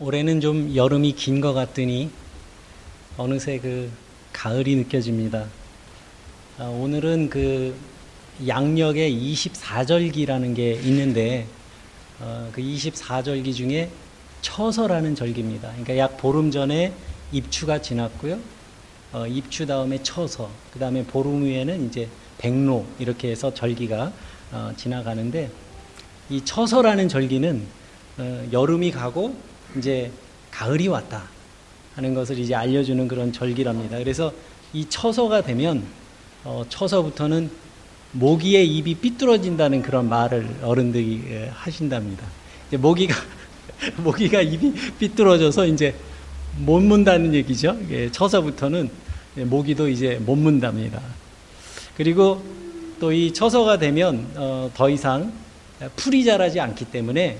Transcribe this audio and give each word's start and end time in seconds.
올해는 0.00 0.40
좀 0.40 0.74
여름이 0.74 1.12
긴 1.12 1.40
것 1.40 1.52
같더니 1.52 2.10
어느새 3.16 3.58
그 3.58 3.90
가을이 4.32 4.74
느껴집니다. 4.76 5.46
아, 6.58 6.64
오늘은 6.64 7.30
그 7.30 7.74
양력의 8.46 9.12
24절기라는 9.12 10.56
게 10.56 10.72
있는데 10.72 11.46
어, 12.20 12.48
그 12.52 12.60
24절기 12.60 13.54
중에 13.54 13.88
처서라는 14.42 15.14
절기입니다. 15.14 15.68
그러니까 15.68 15.96
약 15.96 16.16
보름 16.18 16.50
전에 16.50 16.92
입추가 17.32 17.80
지났고요. 17.80 18.38
어, 19.12 19.26
입추 19.28 19.64
다음에 19.64 20.02
처서, 20.02 20.50
그 20.72 20.80
다음에 20.80 21.04
보름 21.04 21.42
후에는 21.42 21.86
이제 21.86 22.08
백로 22.38 22.84
이렇게 22.98 23.30
해서 23.30 23.54
절기가 23.54 24.12
어, 24.52 24.72
지나가는데 24.76 25.50
이 26.30 26.44
처서라는 26.44 27.08
절기는 27.08 27.62
어, 28.18 28.48
여름이 28.52 28.90
가고 28.90 29.36
이제 29.76 30.10
가을이 30.50 30.88
왔다 30.88 31.24
하는 31.94 32.14
것을 32.14 32.38
이제 32.38 32.54
알려주는 32.54 33.06
그런 33.08 33.32
절기랍니다. 33.32 33.98
그래서 33.98 34.32
이 34.72 34.86
처서가 34.88 35.42
되면 35.42 35.84
어, 36.44 36.64
처서부터는 36.68 37.50
모기의 38.12 38.68
입이 38.76 38.96
삐뚤어진다는 38.96 39.82
그런 39.82 40.08
말을 40.08 40.48
어른들이 40.62 41.24
예, 41.28 41.50
하신답니다. 41.52 42.24
이제 42.68 42.76
모기가 42.76 43.14
모기가 43.98 44.40
입이 44.40 44.72
삐뚤어져서 44.98 45.66
이제 45.66 45.94
못 46.58 46.80
문다는 46.80 47.34
얘기죠. 47.34 47.76
예, 47.90 48.10
처서부터는 48.10 48.90
모기도 49.36 49.88
이제 49.88 50.20
못 50.24 50.36
문답니다. 50.36 51.00
그리고 51.96 52.42
또 53.00 53.12
이 53.12 53.32
처서가 53.32 53.78
되면 53.78 54.26
어, 54.36 54.70
더 54.74 54.88
이상 54.88 55.32
풀이 55.96 56.24
자라지 56.24 56.60
않기 56.60 56.86
때문에 56.86 57.38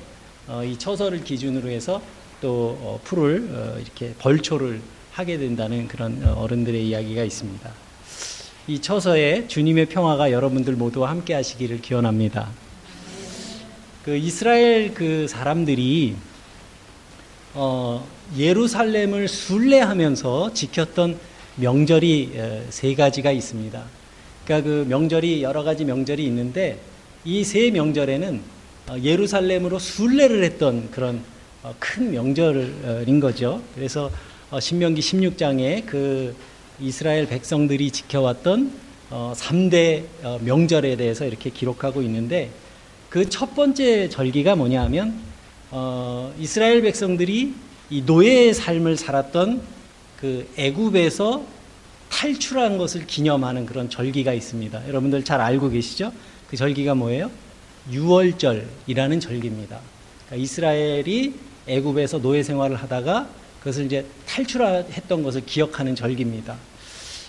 어, 0.48 0.62
이 0.62 0.78
처서를 0.78 1.24
기준으로 1.24 1.70
해서 1.70 2.02
또 2.44 2.76
어, 2.82 3.00
풀을 3.04 3.48
어, 3.54 3.80
이렇게 3.80 4.12
벌초를 4.18 4.78
하게 5.12 5.38
된다는 5.38 5.88
그런 5.88 6.20
어, 6.26 6.42
어른들의 6.42 6.86
이야기가 6.86 7.24
있습니다. 7.24 7.70
이 8.66 8.82
처서에 8.82 9.48
주님의 9.48 9.86
평화가 9.86 10.30
여러분들 10.30 10.74
모두와 10.74 11.08
함께 11.08 11.32
하시기를 11.32 11.80
기원합니다. 11.80 12.50
그 14.04 14.14
이스라엘 14.14 14.92
그 14.92 15.26
사람들이 15.26 16.16
어, 17.54 18.06
예루살렘을 18.36 19.26
순례하면서 19.26 20.52
지켰던 20.52 21.18
명절이 21.56 22.32
세 22.68 22.94
가지가 22.94 23.32
있습니다. 23.32 23.82
그러니까 24.44 24.68
그 24.68 24.84
명절이 24.86 25.42
여러 25.42 25.62
가지 25.62 25.86
명절이 25.86 26.22
있는데 26.26 26.78
이 27.24 27.42
세 27.42 27.70
명절에는 27.70 28.42
어, 28.90 28.96
예루살렘으로 29.02 29.78
순례를 29.78 30.44
했던 30.44 30.90
그런 30.90 31.16
어, 31.16 31.33
큰 31.78 32.10
명절인 32.12 33.20
거죠. 33.20 33.62
그래서 33.74 34.10
어, 34.50 34.60
신명기 34.60 35.00
16장에 35.00 35.86
그 35.86 36.34
이스라엘 36.80 37.26
백성들이 37.26 37.90
지켜왔던 37.90 38.84
3대 39.10 40.02
명절에 40.40 40.96
대해서 40.96 41.24
이렇게 41.24 41.50
기록하고 41.50 42.02
있는데 42.02 42.50
그 43.10 43.24
첫 43.28 43.54
번째 43.54 44.08
절기가 44.08 44.56
뭐냐 44.56 44.82
하면 44.84 45.14
이스라엘 46.38 46.82
백성들이 46.82 47.54
이 47.90 48.02
노예의 48.02 48.54
삶을 48.54 48.96
살았던 48.96 49.62
그 50.20 50.48
애굽에서 50.56 51.44
탈출한 52.10 52.76
것을 52.76 53.06
기념하는 53.06 53.66
그런 53.66 53.88
절기가 53.88 54.32
있습니다. 54.32 54.88
여러분들 54.88 55.24
잘 55.24 55.40
알고 55.40 55.70
계시죠? 55.70 56.12
그 56.50 56.56
절기가 56.56 56.96
뭐예요? 56.96 57.30
유월절이라는 57.90 59.20
절기입니다. 59.20 59.78
그러니까 60.26 60.42
이스라엘이 60.42 61.34
애굽에서 61.66 62.20
노예 62.20 62.42
생활을 62.42 62.76
하다가 62.76 63.28
그것을 63.60 63.86
이제 63.86 64.04
탈출했던 64.26 65.22
것을 65.22 65.46
기억하는 65.46 65.94
절기입니다. 65.94 66.56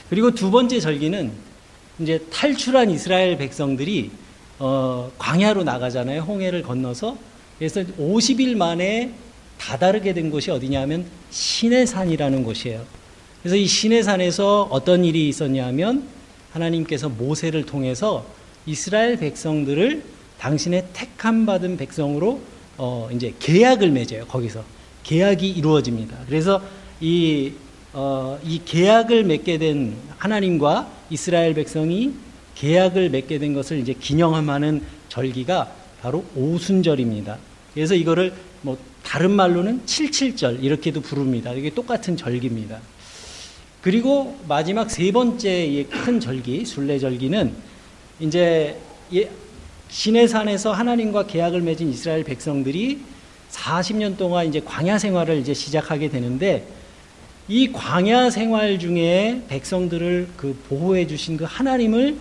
그리고 0.10 0.32
두 0.32 0.52
번째 0.52 0.80
절기는 0.80 1.32
이제 2.00 2.20
탈출한 2.30 2.90
이스라엘 2.90 3.38
백성들이 3.38 4.12
어, 4.60 5.12
광야로 5.18 5.64
나가잖아요. 5.64 6.22
홍해를 6.22 6.62
건너서 6.62 7.18
그래서 7.58 7.82
50일 7.98 8.56
만에 8.56 9.14
다다르게 9.58 10.14
된 10.14 10.30
곳이 10.30 10.52
어디냐면 10.52 11.06
시내산이라는 11.32 12.44
곳이에요. 12.44 12.84
그래서 13.42 13.56
이 13.56 13.66
시내산에서 13.66 14.68
어떤 14.72 15.06
일이 15.06 15.30
있었냐면 15.30 16.08
하나님께서 16.52 17.10
모세를 17.10 17.66
통해서 17.66 18.26
이스라엘 18.66 19.18
백성들을 19.18 20.04
당신의 20.40 20.88
택함 20.94 21.46
받은 21.46 21.78
백성으로 21.78 22.42
어 22.78 23.10
이제 23.12 23.34
계약을 23.40 23.92
맺어요. 23.92 24.26
거기서 24.28 24.64
계약이 25.06 25.50
이루어집니다. 25.50 26.18
그래서 26.28 26.62
이, 27.00 27.54
어, 27.94 28.40
이 28.44 28.62
계약을 28.66 29.24
맺게 29.24 29.58
된 29.58 29.96
하나님과 30.18 30.92
이스라엘 31.10 31.54
백성이 31.54 32.14
계약을 32.56 33.10
맺게 33.12 33.38
된 33.38 33.54
것을 33.54 33.80
이제 33.80 33.94
기념하는 33.94 34.82
절기가 35.10 35.72
바로 36.02 36.26
오순절입니다. 36.36 37.38
그래서 37.74 37.96
이거를 37.96 38.34
뭐 38.62 38.78
다른 39.04 39.32
말로는 39.32 39.86
칠칠절 39.86 40.64
이렇게도 40.64 41.02
부릅니다. 41.02 41.54
이게 41.54 41.70
똑같은 41.70 42.18
절기입니다. 42.18 42.80
그리고 43.82 44.36
마지막 44.48 44.90
세 44.90 45.12
번째 45.12 45.86
큰 45.92 46.20
절기, 46.20 46.66
순례절기는 46.66 47.54
이제 48.22 48.80
시내산에서 49.90 50.72
하나님과 50.74 51.28
계약을 51.28 51.62
맺은 51.62 51.90
이스라엘 51.90 52.24
백성들이 52.24 53.00
40년 53.52 54.18
동안 54.18 54.48
이제 54.48 54.60
광야 54.60 54.98
생활을 54.98 55.38
이제 55.38 55.54
시작하게 55.54 56.10
되는데 56.10 56.68
이 57.48 57.72
광야 57.72 58.30
생활 58.32 58.80
중에 58.80 59.44
백성들을 59.48 60.30
그 60.36 60.60
보호해 60.68 61.08
주신 61.08 61.38
그 61.38 61.46
하나님을 61.48 62.18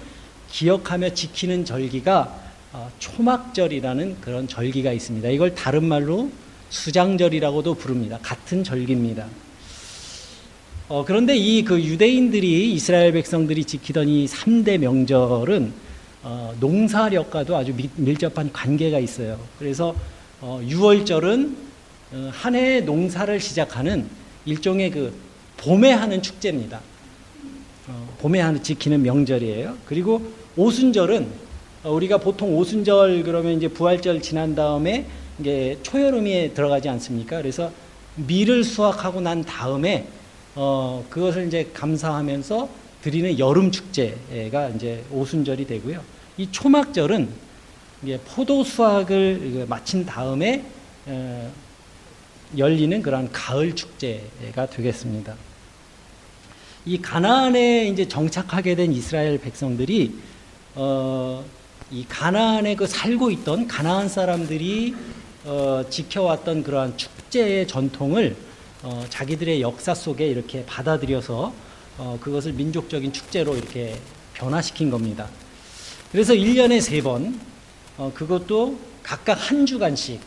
기억하며 0.51 1.15
지키는 1.15 1.65
절기가 1.65 2.43
어, 2.73 2.91
초막절이라는 2.99 4.21
그런 4.21 4.47
절기가 4.49 4.93
있습니다. 4.93 5.29
이걸 5.31 5.55
다른 5.55 5.85
말로 5.85 6.31
수장절이라고도 6.71 7.75
부릅니다. 7.75 8.19
같은 8.21 8.65
절기입니다. 8.65 9.27
어, 10.89 11.05
그런데 11.07 11.35
이 11.37 11.65
그 11.65 11.83
유대인들이 11.83 12.73
이스라엘 12.75 13.13
백성들이 13.13 13.65
지키던 13.65 14.09
이 14.09 14.27
3대 14.27 14.79
명절은 14.79 15.73
어, 16.25 16.55
농사력과도 16.59 17.55
아주 17.55 17.75
미, 17.75 17.89
밀접한 17.97 18.51
관계가 18.51 18.99
있어요. 18.99 19.39
그래서 19.59 19.95
어, 20.41 20.59
6월절은 20.65 21.55
어, 22.13 22.31
한 22.33 22.55
해의 22.55 22.85
농사를 22.85 23.39
시작하는 23.39 24.09
일종의 24.47 24.91
그 24.91 25.13
봄에 25.59 25.93
하는 25.93 26.23
축제입니다. 26.23 26.81
어, 27.89 28.09
봄에 28.21 28.41
하는 28.41 28.63
지키는 28.63 29.03
명절이에요. 29.03 29.77
그리고 29.85 30.33
오순절은 30.57 31.27
어, 31.85 31.93
우리가 31.93 32.17
보통 32.17 32.57
오순절 32.57 33.23
그러면 33.23 33.59
이제 33.59 33.69
부활절 33.69 34.23
지난 34.23 34.55
다음에 34.55 35.07
이게 35.39 35.79
초여름에 35.83 36.55
들어가지 36.55 36.89
않습니까? 36.89 37.37
그래서 37.37 37.71
밀을 38.17 38.65
수확하고 38.65 39.21
난 39.21 39.43
다음에 39.43 40.07
어 40.55 41.05
그것을 41.11 41.49
이제 41.49 41.69
감사하면서 41.75 42.69
드리는 43.05 43.39
여름 43.39 43.71
축제가 43.71 44.71
이제 44.71 45.05
오순절이 45.11 45.67
되고요. 45.67 46.01
이 46.39 46.49
초막절은 46.51 47.29
포도 48.25 48.65
수확을 48.65 49.67
마친 49.69 50.07
다음에 50.07 50.65
어 51.05 51.53
열리는 52.57 53.03
그러한 53.03 53.31
가을 53.31 53.77
축제가 53.77 54.71
되겠습니다. 54.71 55.35
이 56.87 57.03
가나안에 57.03 57.89
이제 57.89 58.09
정착하게 58.09 58.75
된 58.75 58.91
이스라엘 58.91 59.39
백성들이 59.39 60.15
어, 60.75 61.45
이 61.91 62.07
가나안에 62.09 62.75
그 62.75 62.87
살고 62.87 63.31
있던 63.33 63.69
가나안 63.69 64.09
사람들이 64.09 64.95
어, 65.45 65.85
지켜왔던 65.91 66.63
그러한 66.63 66.97
축제의 66.97 67.69
전통을 67.69 68.35
어, 68.83 69.05
자기들의 69.11 69.61
역사 69.61 69.95
속에 69.95 70.27
이렇게 70.27 70.65
받아들여서 70.65 71.64
어, 71.99 72.19
그것을 72.21 72.53
민족적인 72.53 73.13
축제로 73.13 73.57
이렇게 73.57 73.99
변화시킨 74.35 74.91
겁니다. 74.91 75.29
그래서 76.13 76.35
1년에 76.35 76.81
세 76.81 77.03
번, 77.03 77.39
어, 77.97 78.11
그것도 78.15 78.79
각각 79.03 79.35
한 79.35 79.67
주간씩 79.67 80.21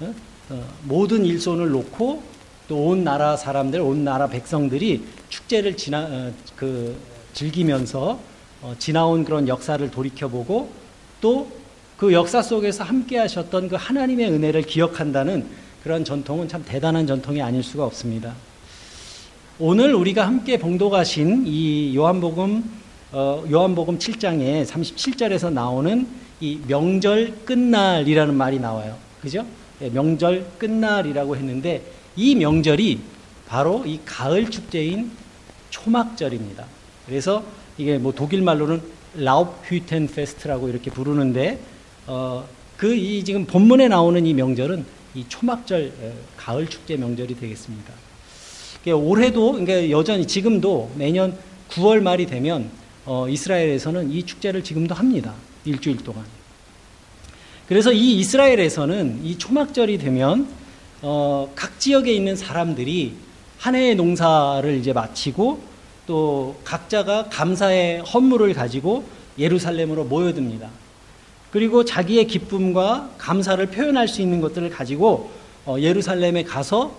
어, 0.00 0.14
어, 0.50 0.68
모든 0.84 1.24
일손을 1.24 1.70
놓고 1.70 2.22
또 2.68 2.76
온 2.76 3.02
나라 3.02 3.36
사람들, 3.36 3.80
온 3.80 4.04
나라 4.04 4.28
백성들이 4.28 5.04
축제를 5.28 5.76
지나, 5.76 6.06
어, 6.08 6.32
그, 6.56 6.96
즐기면서 7.32 8.18
지나온 8.78 9.24
그런 9.24 9.48
역사를 9.48 9.90
돌이켜보고 9.90 10.70
또 11.20 11.60
그 12.00 12.14
역사 12.14 12.40
속에서 12.40 12.82
함께 12.82 13.18
하셨던 13.18 13.68
그 13.68 13.76
하나님의 13.76 14.30
은혜를 14.30 14.62
기억한다는 14.62 15.46
그런 15.82 16.02
전통은 16.02 16.48
참 16.48 16.64
대단한 16.64 17.06
전통이 17.06 17.42
아닐 17.42 17.62
수가 17.62 17.84
없습니다. 17.84 18.34
오늘 19.62 19.94
우리가 19.94 20.26
함께 20.26 20.58
봉독하신 20.58 21.44
이 21.46 21.94
요한복음 21.94 22.64
어, 23.12 23.44
요한복음 23.50 23.98
7장에 23.98 24.64
37절에서 24.64 25.52
나오는 25.52 26.08
이 26.40 26.58
명절 26.66 27.44
끝날이라는 27.44 28.34
말이 28.34 28.58
나와요. 28.58 28.96
그죠? 29.20 29.44
예, 29.82 29.90
명절 29.90 30.46
끝날이라고 30.56 31.36
했는데 31.36 31.84
이 32.16 32.36
명절이 32.36 33.00
바로 33.48 33.84
이 33.84 34.00
가을 34.06 34.50
축제인 34.50 35.10
초막절입니다. 35.68 36.64
그래서 37.04 37.44
이게 37.76 37.98
뭐 37.98 38.14
독일 38.14 38.40
말로는 38.40 38.80
라우프히텐 39.14 40.06
페스트라고 40.06 40.70
이렇게 40.70 40.90
부르는데 40.90 41.60
어, 42.06 42.46
그 42.78 42.96
이 42.96 43.22
지금 43.24 43.44
본문에 43.44 43.88
나오는 43.88 44.24
이 44.24 44.32
명절은 44.32 44.86
이 45.16 45.26
초막절 45.28 45.92
가을 46.38 46.66
축제 46.66 46.96
명절이 46.96 47.36
되겠습니다. 47.36 47.92
올해도 48.86 49.52
그러니까 49.52 49.90
여전히 49.90 50.26
지금도 50.26 50.92
매년 50.96 51.36
9월 51.70 52.00
말이 52.00 52.26
되면 52.26 52.70
어, 53.04 53.28
이스라엘에서는 53.28 54.10
이 54.10 54.22
축제를 54.22 54.64
지금도 54.64 54.94
합니다. 54.94 55.34
일주일 55.64 55.98
동안. 55.98 56.24
그래서 57.68 57.92
이 57.92 58.16
이스라엘에서는 58.18 59.20
이 59.22 59.38
초막절이 59.38 59.98
되면 59.98 60.48
어, 61.02 61.50
각 61.54 61.78
지역에 61.78 62.12
있는 62.12 62.36
사람들이 62.36 63.14
한 63.58 63.74
해의 63.74 63.94
농사를 63.94 64.74
이제 64.76 64.92
마치고 64.92 65.60
또 66.06 66.58
각자가 66.64 67.28
감사의 67.28 68.00
헌물을 68.00 68.52
가지고 68.54 69.04
예루살렘으로 69.38 70.04
모여듭니다. 70.04 70.68
그리고 71.50 71.84
자기의 71.84 72.26
기쁨과 72.26 73.10
감사를 73.18 73.64
표현할 73.66 74.08
수 74.08 74.22
있는 74.22 74.40
것들을 74.40 74.70
가지고 74.70 75.30
어, 75.66 75.76
예루살렘에 75.78 76.44
가서 76.44 76.94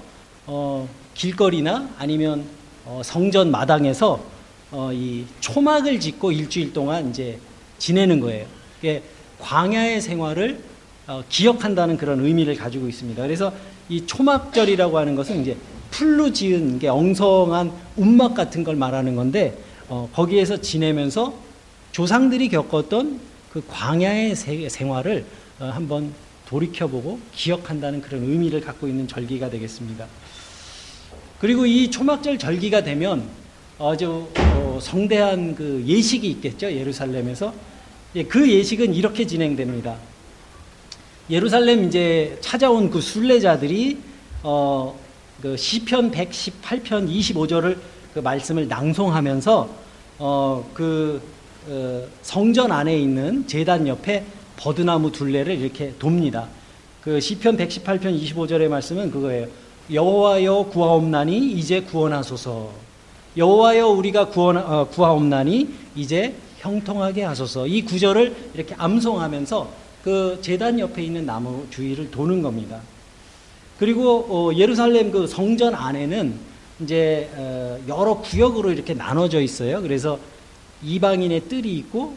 어, 0.48 0.88
길거리나 1.14 1.90
아니면 1.98 2.46
어, 2.86 3.02
성전 3.04 3.52
마당에서 3.52 4.24
어, 4.72 4.92
이 4.94 5.26
초막을 5.40 6.00
짓고 6.00 6.32
일주일 6.32 6.74
동안 6.74 7.10
이제 7.10 7.40
지내는 7.78 8.20
거예요. 8.20 8.46
이게 8.80 9.04
광야의 9.40 10.02
생활을 10.02 10.60
어, 11.08 11.24
기억한다는 11.30 11.98
그런 11.98 12.24
의미를 12.24 12.56
가지고 12.56 12.88
있습니다. 12.88 13.22
그래서 13.22 13.54
이 13.90 14.06
초막절이라고 14.06 14.98
하는 14.98 15.16
것은 15.16 15.42
이제 15.42 15.58
풀로 15.90 16.32
지은 16.32 16.80
게 16.80 16.88
엉성한 16.88 17.72
움막 17.98 18.34
같은 18.34 18.64
걸 18.64 18.76
말하는 18.76 19.16
건데 19.16 19.58
어, 19.90 20.10
거기에서 20.14 20.58
지내면서 20.58 21.34
조상들이 21.92 22.48
겪었던 22.50 23.20
그 23.52 23.62
광야의 23.68 24.36
생활을 24.36 25.26
어, 25.60 25.66
한번 25.66 26.14
돌이켜보고 26.48 27.20
기억한다는 27.34 28.02
그런 28.02 28.24
의미를 28.24 28.62
갖고 28.62 28.88
있는 28.88 29.08
절기가 29.08 29.50
되겠습니다. 29.50 30.06
그리고 31.42 31.66
이 31.66 31.90
초막절 31.90 32.38
절기가 32.38 32.84
되면 32.84 33.28
아주 33.80 34.28
어, 34.38 34.78
성대한 34.80 35.56
그 35.56 35.84
예식이 35.88 36.30
있겠죠 36.34 36.72
예루살렘에서 36.72 37.52
예, 38.16 38.24
그 38.26 38.48
예식은 38.48 38.94
이렇게 38.94 39.26
진행됩니다. 39.26 39.96
예루살렘 41.32 41.88
이제 41.88 42.38
찾아온 42.42 42.92
그 42.92 43.02
순례자들이 43.02 43.98
어, 44.44 44.96
그 45.42 45.58
시편 45.58 46.12
118편 46.12 47.10
25절을 47.10 47.78
그 48.14 48.20
말씀을 48.20 48.68
낭송하면서 48.68 49.70
어, 50.20 50.70
그 50.76 51.24
어, 51.68 52.06
성전 52.22 52.72
안에 52.72 52.96
있는 52.96 53.48
제단 53.48 53.88
옆에 53.88 54.26
버드나무 54.58 55.12
둘레를 55.12 55.58
이렇게 55.58 55.96
돕니다. 55.98 56.48
그 57.02 57.20
시편 57.20 57.58
118편 57.58 58.22
25절의 58.22 58.68
말씀은 58.68 59.10
그거예요. 59.10 59.48
여호와여 59.92 60.68
구하옵나니 60.72 61.52
이제 61.52 61.82
구원하소서. 61.82 62.70
여호와여 63.36 63.88
우리가 63.88 64.28
구원 64.30 64.58
어, 64.58 64.88
구하옵나니 64.88 65.70
이제 65.96 66.34
형통하게 66.60 67.24
하소서. 67.24 67.68
이 67.68 67.84
구절을 67.84 68.52
이렇게 68.54 68.76
암송하면서 68.78 69.70
그 70.04 70.40
제단 70.42 70.80
옆에 70.80 71.04
있는 71.04 71.26
나무 71.26 71.66
주위를 71.70 72.12
도는 72.12 72.42
겁니다. 72.42 72.80
그리고 73.80 74.26
어, 74.30 74.54
예루살렘 74.56 75.12
그 75.12 75.28
성전 75.28 75.76
안에는 75.76 76.34
이제 76.82 77.30
어, 77.36 77.78
여러 77.88 78.16
구역으로 78.16 78.72
이렇게 78.72 78.94
나눠져 78.94 79.42
있어요. 79.42 79.82
그래서 79.82 80.20
이방인의 80.84 81.42
뜰이 81.42 81.78
있고, 81.78 82.16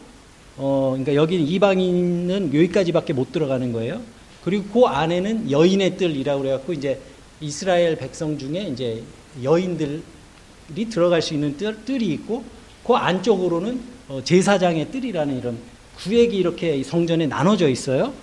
어, 0.57 0.89
그러니까 0.93 1.15
여기는 1.15 1.45
이방인은 1.45 2.53
여기까지밖에 2.53 3.13
못 3.13 3.31
들어가는 3.31 3.71
거예요. 3.73 3.99
그리고 4.43 4.65
그 4.71 4.85
안에는 4.85 5.51
여인의 5.51 5.97
뜰이라고 5.97 6.41
그래갖고 6.41 6.73
이제 6.73 6.99
이스라엘 7.45 7.95
백성 7.95 8.37
중에 8.37 8.61
이제 8.73 9.03
여인들이 9.43 10.01
들어갈 10.89 11.21
수 11.21 11.35
있는 11.35 11.55
뜰, 11.57 11.85
뜰이 11.85 12.07
있고, 12.13 12.43
그 12.83 12.93
안쪽으로는 12.93 13.79
어, 14.07 14.21
제사장의 14.23 14.91
뜰이라는 14.91 15.37
이런 15.37 15.57
구획이 15.97 16.35
이렇게 16.35 16.81
성전에 16.83 17.27
나눠져 17.27 17.69
있어요. 17.69 18.13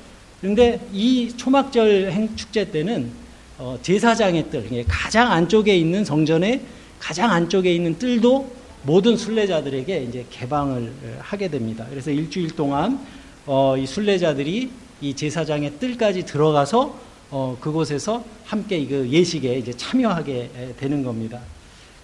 그런데 0.40 0.80
이 0.92 1.32
초막절 1.36 2.10
행 2.10 2.34
축제 2.36 2.70
때는 2.70 3.10
어, 3.58 3.78
제사장의 3.80 4.50
뜰, 4.50 4.84
가장 4.88 5.30
안쪽에 5.30 5.76
있는 5.76 6.04
성전의 6.04 6.60
가장 6.98 7.30
안쪽에 7.30 7.72
있는 7.72 7.98
뜰도 7.98 8.62
모든 8.84 9.16
순례자들에게 9.16 10.02
이제 10.04 10.26
개방을 10.30 10.92
하게 11.20 11.48
됩니다. 11.48 11.86
그래서 11.88 12.10
일주일 12.10 12.50
동안 12.56 12.98
어, 13.46 13.76
이 13.76 13.86
순례자들이 13.86 14.70
이 15.00 15.14
제사장의 15.14 15.78
뜰까지 15.78 16.24
들어가서 16.24 17.11
어, 17.32 17.56
그곳에서 17.58 18.22
함께 18.44 18.86
그 18.86 19.08
예식에 19.08 19.56
이제 19.58 19.72
참여하게 19.72 20.74
되는 20.78 21.02
겁니다. 21.02 21.40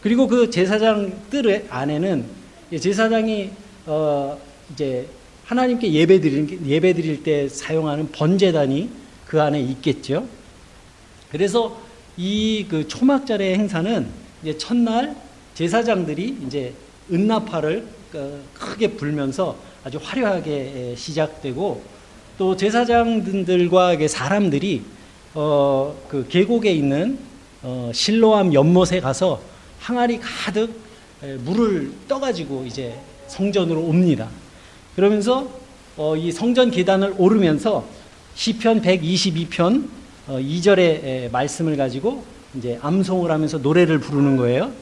그리고 0.02 0.26
그 0.26 0.48
제사장 0.48 1.12
뜰 1.28 1.66
안에는 1.69 2.25
제사장이 2.80 3.50
어, 3.84 4.38
이제 4.72 5.06
하나님께 5.44 5.92
예배 5.92 6.20
드릴, 6.20 6.66
예배 6.66 6.94
드릴 6.94 7.22
때 7.22 7.46
사용하는 7.46 8.10
번제단이 8.10 8.88
그 9.26 9.40
안에 9.40 9.60
있겠죠. 9.60 10.26
그래서 11.31 11.78
이 12.16 12.64
그 12.69 12.88
초막절의 12.88 13.54
행사는 13.58 14.06
이제 14.42 14.56
첫날 14.58 15.14
제사장들이 15.54 16.38
이제 16.46 16.72
은나파를 17.12 17.86
그 18.10 18.42
크게 18.54 18.92
불면서 18.92 19.56
아주 19.84 19.98
화려하게 20.02 20.94
시작되고 20.96 21.82
또 22.38 22.56
제사장들과 22.56 23.96
사람들이 24.08 24.82
어 25.40 25.94
그 26.08 26.26
계곡에 26.29 26.73
있는 26.73 27.17
어 27.62 27.93
실로암 27.94 28.52
연못에 28.55 29.00
가서 29.00 29.40
항아리 29.79 30.19
가득 30.19 30.75
물을 31.44 31.93
떠가지고 32.08 32.64
이제 32.67 32.94
성전으로 33.29 33.81
옵니다. 33.81 34.29
그러면서 34.96 35.49
어 35.96 36.17
이 36.17 36.32
성전 36.32 36.70
계단을 36.73 37.14
오르면서 37.19 37.85
시편 38.35 38.82
122편 38.82 39.85
어, 40.29 40.38
2절의 40.38 41.31
말씀을 41.31 41.76
가지고 41.76 42.25
이제 42.56 42.79
암송을 42.82 43.31
하면서 43.31 43.58
노래를 43.58 44.01
부르는 44.01 44.36
거예요. 44.36 44.72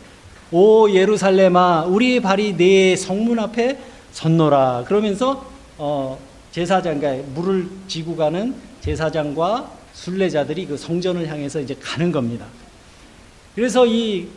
오 0.52 0.88
예루살렘아 0.90 1.84
우리 1.86 2.20
발이 2.20 2.56
네 2.56 2.96
성문 2.96 3.38
앞에 3.38 3.78
섰노라 4.12 4.84
그러면서 4.86 5.44
어, 5.76 6.18
제사장 6.52 6.98
그러니까 6.98 7.28
물을 7.34 7.68
지고 7.88 8.16
가는 8.16 8.54
제사장과 8.80 9.70
순례자들이 9.96 10.66
그 10.66 10.76
성전을 10.76 11.28
향해서 11.28 11.60
이제 11.60 11.76
가는 11.80 12.12
겁니다. 12.12 12.46
그래서 13.54 13.86
이 13.86 14.28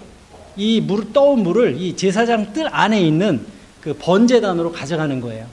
이 0.59 0.81
물 0.81 1.13
떠온 1.13 1.41
물을 1.43 1.79
이 1.79 1.95
제사장 1.95 2.51
뜰 2.51 2.67
안에 2.69 3.01
있는 3.01 3.45
그 3.79 3.93
번제단으로 3.93 4.73
가져가는 4.73 5.21
거예요. 5.21 5.47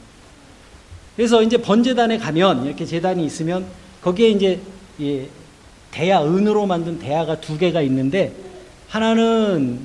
그래서 1.14 1.42
이제 1.42 1.56
번제단에 1.56 2.18
가면 2.18 2.66
이렇게 2.66 2.84
제단이 2.84 3.24
있으면 3.24 3.66
거기에 4.02 4.30
이제 4.30 4.60
예, 5.00 5.28
대야 5.92 6.22
은으로 6.22 6.66
만든 6.66 6.98
대야가 6.98 7.40
두 7.40 7.56
개가 7.56 7.82
있는데 7.82 8.32
하나는 8.88 9.80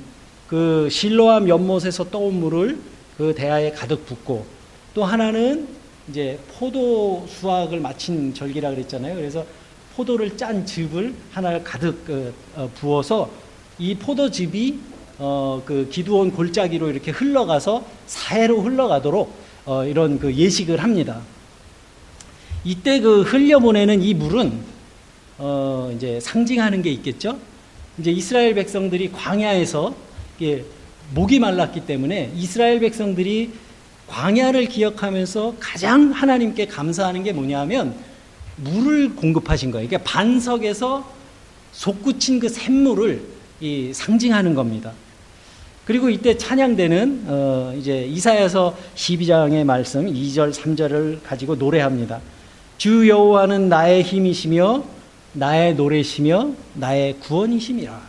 그 0.48 0.90
실로암 0.90 1.48
연못에서 1.48 2.10
떠온 2.10 2.40
물을 2.40 2.80
그 3.18 3.36
대야에 3.36 3.72
가득 3.72 4.06
붓고 4.06 4.46
또 4.94 5.06
하나는 5.06 5.68
이제 6.10 6.40
포도 6.58 7.26
수확을 7.30 7.80
마친 7.80 8.34
절기라 8.34 8.72
그랬잖아요. 8.72 9.16
그래서 9.16 9.46
포도를 9.96 10.38
짠 10.38 10.66
즙을 10.66 11.14
하나를 11.32 11.64
가득 11.64 12.06
그, 12.06 12.34
어, 12.56 12.70
부어서 12.76 13.30
이 13.78 13.96
포도즙이 13.96 14.80
어, 15.20 15.62
그 15.66 15.88
기두온 15.92 16.32
골짜기로 16.32 16.90
이렇게 16.90 17.12
흘러가서 17.12 17.86
사해로 18.08 18.62
흘러가도록 18.62 19.34
어, 19.66 19.86
이런 19.86 20.20
그 20.20 20.34
예식을 20.34 20.82
합니다. 20.82 21.22
이때 22.64 23.00
그 23.00 23.22
흘려보내는 23.22 24.02
이 24.02 24.14
물은 24.14 24.52
어, 25.38 25.92
이제 25.96 26.20
상징하는 26.20 26.82
게 26.82 26.92
있겠죠. 26.92 27.38
이제 27.98 28.12
이스라엘 28.12 28.56
백성들이 28.56 29.12
광야에서 29.12 29.94
목이 31.14 31.40
말랐기 31.40 31.82
때문에 31.86 32.32
이스라엘 32.36 32.80
백성들이 32.80 33.52
광야를 34.08 34.66
기억하면서 34.66 35.56
가장 35.60 36.12
하나님께 36.12 36.66
감사하는 36.68 37.24
게 37.24 37.32
뭐냐면 37.32 37.96
물을 38.58 39.16
공급하신 39.16 39.72
거예요. 39.72 39.88
그러니까 39.88 40.10
반석에서 40.10 41.10
솟구친 41.72 42.40
그 42.40 42.50
샘물을 42.50 43.22
이 43.62 43.92
상징하는 43.94 44.56
겁니다. 44.56 44.92
그리고 45.86 46.10
이때 46.10 46.38
찬양대는 46.38 47.24
어 47.28 47.74
이제 47.78 48.06
이사야서 48.06 48.78
12장의 48.96 49.64
말씀 49.64 50.06
2절 50.06 50.54
3절을 50.54 51.24
가지고 51.24 51.56
노래합니다. 51.56 52.22
주 52.78 53.08
여호와는 53.08 53.70
나의 53.70 54.04
힘이시며 54.04 54.84
나의 55.34 55.76
노래시며 55.76 56.52
나의 56.76 57.16
구원이심이라. 57.20 58.00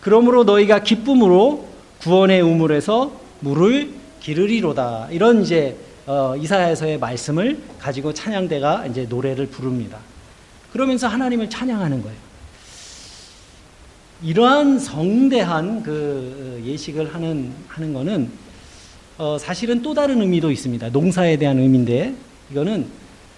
그러므로 0.00 0.44
너희가 0.44 0.82
기쁨으로 0.82 1.66
구원의 2.00 2.40
우물에서 2.42 3.12
물을 3.40 3.90
기르리로다. 4.20 5.08
이런 5.10 5.42
이제 5.42 5.76
어, 6.06 6.34
이사야서의 6.36 6.98
말씀을 6.98 7.62
가지고 7.78 8.12
찬양대가 8.12 8.86
이제 8.86 9.06
노래를 9.08 9.46
부릅니다. 9.46 9.98
그러면서 10.72 11.06
하나님을 11.06 11.48
찬양하는 11.48 12.02
거예요. 12.02 12.16
이러한 14.22 14.78
성대한 14.78 15.82
그 15.82 16.62
예식을 16.64 17.14
하는 17.14 17.52
하는 17.68 17.92
거는 17.92 18.30
어, 19.18 19.36
사실은 19.38 19.82
또 19.82 19.94
다른 19.94 20.20
의미도 20.20 20.50
있습니다. 20.50 20.88
농사에 20.90 21.36
대한 21.36 21.58
의미인데 21.58 22.14
이거는 22.50 22.86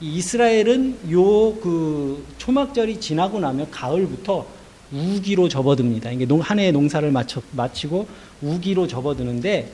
이스라엘은 0.00 1.10
요 1.10 1.54
그 1.62 2.24
초막절이 2.38 3.00
지나고 3.00 3.40
나면 3.40 3.70
가을부터 3.70 4.46
우기로 4.92 5.48
접어듭니다. 5.48 6.10
이게 6.10 6.26
한 6.40 6.58
해의 6.58 6.72
농사를 6.72 7.10
마쳐, 7.10 7.40
마치고 7.52 8.06
우기로 8.42 8.86
접어드는데 8.86 9.70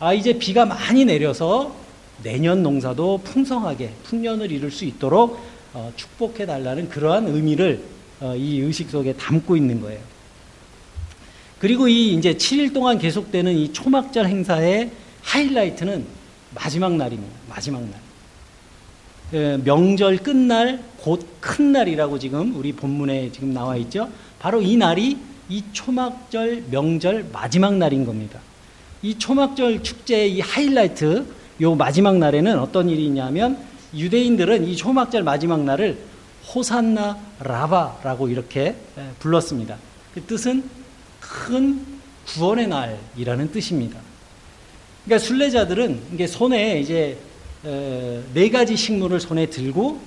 아 0.00 0.14
이제 0.14 0.38
비가 0.38 0.64
많이 0.64 1.04
내려서 1.04 1.74
내년 2.22 2.62
농사도 2.62 3.18
풍성하게 3.18 3.92
풍년을 4.04 4.50
이룰 4.50 4.70
수 4.70 4.84
있도록 4.84 5.38
어, 5.74 5.92
축복해 5.96 6.46
달라는 6.46 6.88
그러한 6.88 7.28
의미를 7.28 7.82
어, 8.20 8.34
이 8.36 8.60
의식 8.60 8.90
속에 8.90 9.12
담고 9.14 9.56
있는 9.56 9.80
거예요. 9.80 10.00
그리고 11.58 11.88
이 11.88 12.14
이제 12.14 12.34
7일 12.34 12.72
동안 12.72 12.98
계속되는 12.98 13.52
이 13.52 13.72
초막절 13.72 14.26
행사의 14.26 14.90
하이라이트는 15.22 16.04
마지막 16.54 16.96
날입니다. 16.96 17.34
마지막 17.48 17.82
날. 17.82 18.00
예, 19.34 19.56
명절 19.58 20.18
끝날 20.18 20.82
곧 20.98 21.38
큰 21.40 21.72
날이라고 21.72 22.18
지금 22.18 22.54
우리 22.56 22.72
본문에 22.72 23.32
지금 23.32 23.52
나와 23.54 23.76
있죠. 23.76 24.08
바로 24.38 24.60
이 24.60 24.76
날이 24.76 25.16
이 25.48 25.64
초막절 25.72 26.64
명절 26.70 27.26
마지막 27.32 27.74
날인 27.74 28.04
겁니다. 28.04 28.38
이 29.02 29.16
초막절 29.18 29.82
축제의 29.82 30.34
이 30.34 30.40
하이라이트 30.40 31.26
요 31.60 31.74
마지막 31.74 32.18
날에는 32.18 32.58
어떤 32.58 32.88
일이 32.88 33.06
있냐면 33.06 33.58
유대인들은 33.94 34.66
이 34.66 34.76
초막절 34.76 35.22
마지막 35.22 35.64
날을 35.64 35.98
호산나 36.54 37.18
라바라고 37.40 38.28
이렇게 38.28 38.76
예, 38.98 39.10
불렀습니다. 39.18 39.76
그 40.14 40.22
뜻은 40.22 40.64
큰 41.20 41.84
구원의 42.26 42.68
날이라는 42.68 43.52
뜻입니다. 43.52 43.98
그러니까 45.04 45.26
순례자들은 45.26 46.00
이게 46.14 46.26
손에 46.26 46.80
이제 46.80 47.18
어, 47.64 48.22
네 48.34 48.50
가지 48.50 48.76
식물을 48.76 49.18
손에 49.20 49.46
들고 49.46 50.00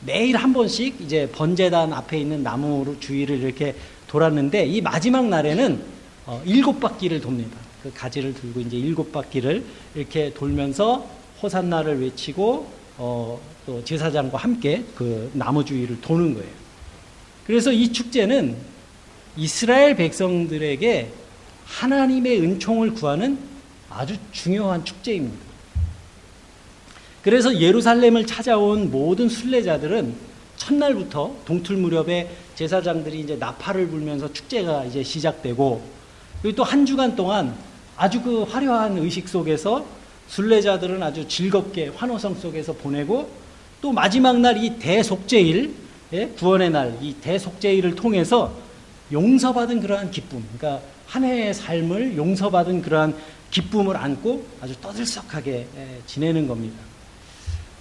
매일 0.00 0.36
한 0.36 0.52
번씩 0.52 1.00
이제 1.00 1.28
번제단 1.32 1.92
앞에 1.92 2.18
있는 2.18 2.42
나무 2.42 2.96
주위를 3.00 3.38
이렇게 3.38 3.74
돌았는데 4.08 4.66
이 4.66 4.80
마지막 4.80 5.26
날에는 5.26 5.80
어, 6.26 6.42
일곱 6.44 6.80
바퀴를 6.80 7.20
돕니다. 7.20 7.65
그 7.82 7.92
가지를 7.94 8.34
들고 8.34 8.60
이제 8.60 8.76
일곱 8.76 9.12
바퀴를 9.12 9.64
이렇게 9.94 10.32
돌면서 10.32 11.08
호산나를 11.42 12.00
외치고 12.00 12.70
어, 12.98 13.40
또 13.66 13.84
제사장과 13.84 14.38
함께 14.38 14.84
그 14.94 15.30
나무 15.34 15.64
주위를 15.64 16.00
도는 16.00 16.34
거예요. 16.34 16.50
그래서 17.46 17.70
이 17.70 17.92
축제는 17.92 18.56
이스라엘 19.36 19.96
백성들에게 19.96 21.12
하나님의 21.66 22.40
은총을 22.40 22.94
구하는 22.94 23.38
아주 23.90 24.16
중요한 24.32 24.84
축제입니다. 24.84 25.46
그래서 27.22 27.58
예루살렘을 27.58 28.26
찾아온 28.26 28.90
모든 28.90 29.28
순례자들은 29.28 30.14
첫날부터 30.56 31.36
동틀 31.44 31.76
무렵에 31.76 32.30
제사장들이 32.54 33.20
이제 33.20 33.36
나팔을 33.36 33.88
불면서 33.88 34.32
축제가 34.32 34.84
이제 34.84 35.02
시작되고 35.02 35.95
그리고 36.46 36.58
또 36.58 36.62
한 36.62 36.86
주간 36.86 37.16
동안 37.16 37.56
아주 37.96 38.22
그 38.22 38.44
화려한 38.44 38.98
의식 38.98 39.28
속에서 39.28 39.84
순례자들은 40.28 41.02
아주 41.02 41.26
즐겁게 41.26 41.88
환호성 41.88 42.36
속에서 42.36 42.72
보내고 42.72 43.28
또 43.80 43.90
마지막 43.90 44.38
날 44.38 44.56
이 44.56 44.78
대속제일 44.78 45.74
예, 46.12 46.28
구원의 46.38 46.70
날 46.70 46.98
이 47.02 47.14
대속제일을 47.14 47.96
통해서 47.96 48.52
용서받은 49.10 49.80
그러한 49.80 50.12
기쁨 50.12 50.44
그러니까 50.56 50.86
한 51.08 51.24
해의 51.24 51.52
삶을 51.52 52.16
용서받은 52.16 52.80
그러한 52.82 53.16
기쁨을 53.50 53.96
안고 53.96 54.46
아주 54.60 54.80
떠들썩하게 54.80 55.50
예, 55.76 56.00
지내는 56.06 56.46
겁니다. 56.46 56.78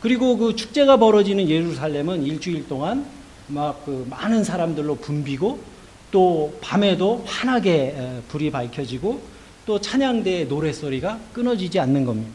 그리고 0.01 0.37
그 0.37 0.55
축제가 0.55 0.97
벌어지는 0.97 1.47
예루살렘은 1.47 2.23
일주일 2.23 2.67
동안 2.67 3.05
막 3.47 3.85
그 3.85 4.07
많은 4.09 4.43
사람들로 4.43 4.95
붐비고 4.95 5.74
또 6.11 6.57
밤에도 6.61 7.23
환하게 7.25 8.21
불이 8.27 8.51
밝혀지고 8.51 9.21
또 9.65 9.81
찬양대의 9.81 10.45
노래소리가 10.47 11.19
끊어지지 11.33 11.79
않는 11.79 12.05
겁니다. 12.05 12.31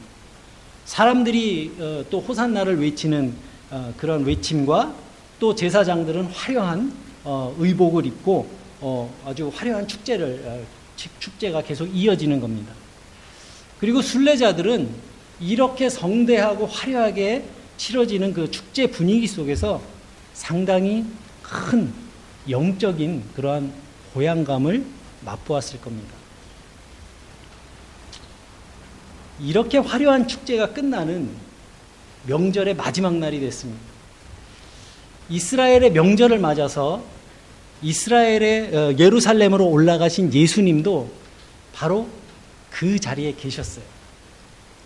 사람들이 0.84 1.72
어, 1.78 2.04
또 2.10 2.20
호산나를 2.20 2.80
외치는 2.80 3.32
어, 3.70 3.94
그런 3.96 4.24
외침과 4.24 4.92
또 5.38 5.54
제사장들은 5.54 6.24
화려한 6.26 6.92
어, 7.22 7.54
의복을 7.58 8.06
입고 8.06 8.60
아주 9.26 9.52
화려한 9.54 9.86
축제를 9.86 10.64
축제가 10.96 11.62
계속 11.62 11.86
이어지는 11.86 12.40
겁니다. 12.40 12.72
그리고 13.78 14.00
순례자들은 14.00 14.88
이렇게 15.38 15.90
성대하고 15.90 16.66
화려하게 16.66 17.44
치러지는 17.76 18.32
그 18.32 18.50
축제 18.50 18.86
분위기 18.86 19.26
속에서 19.26 19.82
상당히 20.32 21.04
큰 21.42 21.92
영적인 22.50 23.22
그러한 23.34 23.72
고향감을 24.14 24.84
맛보았을 25.24 25.80
겁니다. 25.80 26.14
이렇게 29.40 29.78
화려한 29.78 30.28
축제가 30.28 30.72
끝나는 30.72 31.30
명절의 32.26 32.74
마지막 32.74 33.14
날이 33.14 33.40
됐습니다. 33.40 33.80
이스라엘의 35.30 35.92
명절을 35.92 36.38
맞아서 36.38 37.02
이스라엘의 37.82 38.76
어, 38.76 38.94
예루살렘으로 38.98 39.66
올라가신 39.66 40.34
예수님도 40.34 41.10
바로 41.72 42.08
그 42.70 42.98
자리에 42.98 43.34
계셨어요. 43.34 43.84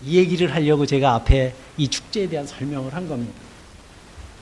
이 0.05 0.17
얘기를 0.17 0.53
하려고 0.53 0.85
제가 0.85 1.13
앞에 1.15 1.53
이 1.77 1.87
축제에 1.87 2.29
대한 2.29 2.47
설명을 2.47 2.93
한 2.93 3.07
겁니다. 3.07 3.33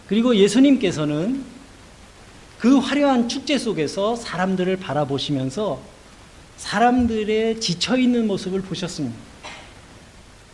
그리고 0.08 0.36
예수님께서는 0.36 1.44
그 2.64 2.78
화려한 2.78 3.28
축제 3.28 3.58
속에서 3.58 4.16
사람들을 4.16 4.78
바라보시면서 4.78 5.82
사람들의 6.56 7.60
지쳐 7.60 7.98
있는 7.98 8.26
모습을 8.26 8.62
보셨습니다. 8.62 9.18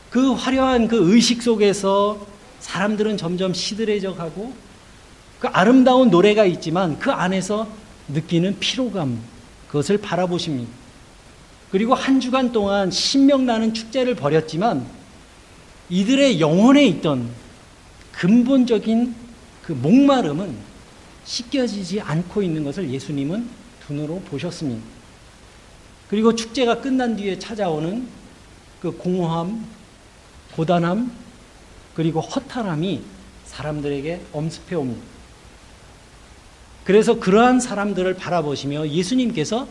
그 0.09 0.33
화려한 0.33 0.87
그 0.87 1.13
의식 1.13 1.43
속에서 1.43 2.25
사람들은 2.61 3.17
점점 3.17 3.53
시들해져 3.53 4.15
가고 4.15 4.53
그 5.39 5.49
아름다운 5.49 6.09
노래가 6.09 6.45
있지만 6.45 6.97
그 6.97 7.11
안에서 7.11 7.67
느끼는 8.07 8.57
피로감, 8.57 9.21
그것을 9.67 9.99
바라보십니다. 9.99 10.71
그리고 11.69 11.93
한 11.93 12.19
주간 12.19 12.51
동안 12.51 12.89
신명나는 12.89 13.75
축제를 13.75 14.15
벌였지만 14.15 14.83
이들의 15.91 16.39
영혼에 16.39 16.85
있던 16.85 17.29
근본적인 18.13 19.13
그 19.61 19.73
목마름은 19.73 20.68
씻겨지지 21.29 22.01
않고 22.01 22.41
있는 22.41 22.63
것을 22.63 22.89
예수님은 22.89 23.48
눈으로 23.88 24.19
보셨습니다. 24.21 24.83
그리고 26.09 26.33
축제가 26.33 26.81
끝난 26.81 27.15
뒤에 27.15 27.38
찾아오는 27.38 28.07
그 28.81 28.91
공허함, 28.91 29.63
고단함, 30.55 31.12
그리고 31.93 32.19
허탈함이 32.19 33.03
사람들에게 33.45 34.21
엄습해 34.31 34.75
옵니다. 34.75 35.01
그래서 36.83 37.19
그러한 37.19 37.59
사람들을 37.59 38.15
바라보시며 38.15 38.89
예수님께서 38.89 39.67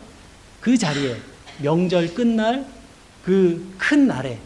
그 0.61 0.79
자리에 0.79 1.17
명절 1.63 2.15
끝날 2.15 2.67
그 3.25 3.75
큰 3.79 4.07
날에 4.07 4.39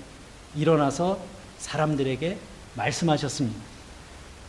일어나서 0.56 1.18
사람들에게 1.58 2.38
말씀하셨습니다. 2.74 3.58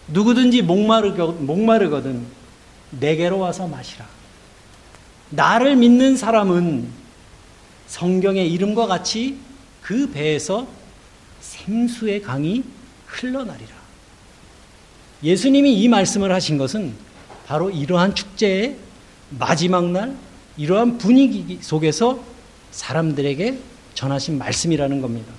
누구든지 0.07 0.61
목마르거든 0.61 2.42
내게로 2.99 3.39
와서 3.39 3.67
마시라. 3.67 4.05
나를 5.29 5.75
믿는 5.75 6.15
사람은 6.15 6.87
성경의 7.87 8.51
이름과 8.51 8.87
같이 8.87 9.37
그 9.81 10.09
배에서 10.11 10.67
생수의 11.41 12.21
강이 12.21 12.63
흘러나리라. 13.05 13.71
예수님이 15.23 15.81
이 15.81 15.87
말씀을 15.87 16.31
하신 16.31 16.57
것은 16.57 16.93
바로 17.45 17.69
이러한 17.69 18.15
축제의 18.15 18.77
마지막 19.37 19.89
날, 19.89 20.15
이러한 20.57 20.97
분위기 20.97 21.59
속에서 21.61 22.23
사람들에게 22.71 23.57
전하신 23.93 24.37
말씀이라는 24.37 25.01
겁니다. 25.01 25.33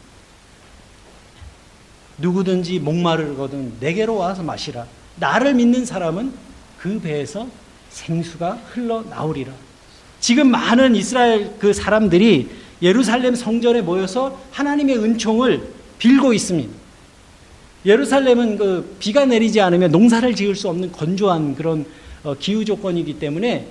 누구든지 2.19 2.79
목마르거든 2.79 3.75
내게로 3.81 4.17
와서 4.17 4.43
마시라. 4.43 4.87
나를 5.17 5.55
믿는 5.55 5.85
사람은 5.85 6.33
그 6.85 7.01
배에서 7.01 7.49
생수가 7.89 8.61
흘러나오리라. 8.75 9.51
지금 10.21 10.51
많은 10.51 10.95
이스라엘 10.95 11.59
그 11.59 11.73
사람들이 11.73 12.51
예루살렘 12.83 13.35
성전에 13.35 13.81
모여서 13.81 14.39
하나님의 14.51 14.99
은총을 14.99 15.67
빌고 15.99 16.35
있습니다. 16.35 16.71
예루살렘은 17.87 18.59
그 18.59 18.97
비가 19.01 19.25
내리지 19.25 19.63
않으면 19.63 19.93
농사를 19.93 20.35
지을 20.35 20.55
수 20.55 20.69
없는 20.69 20.93
건조한 20.93 21.55
그런 21.55 21.87
어, 22.23 22.35
기후 22.39 22.67
조건이기 22.67 23.19
때문에 23.19 23.67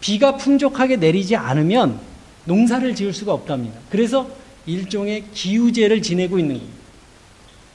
비가 0.00 0.36
풍족하게 0.36 0.96
내리지 0.96 1.36
않으면 1.36 1.98
농사를 2.44 2.94
지을 2.94 3.14
수가 3.14 3.32
없답니다. 3.32 3.78
그래서 3.88 4.28
일종의 4.66 5.24
기후제를 5.32 6.02
지내고 6.02 6.38
있는 6.38 6.56
겁니다. 6.56 6.76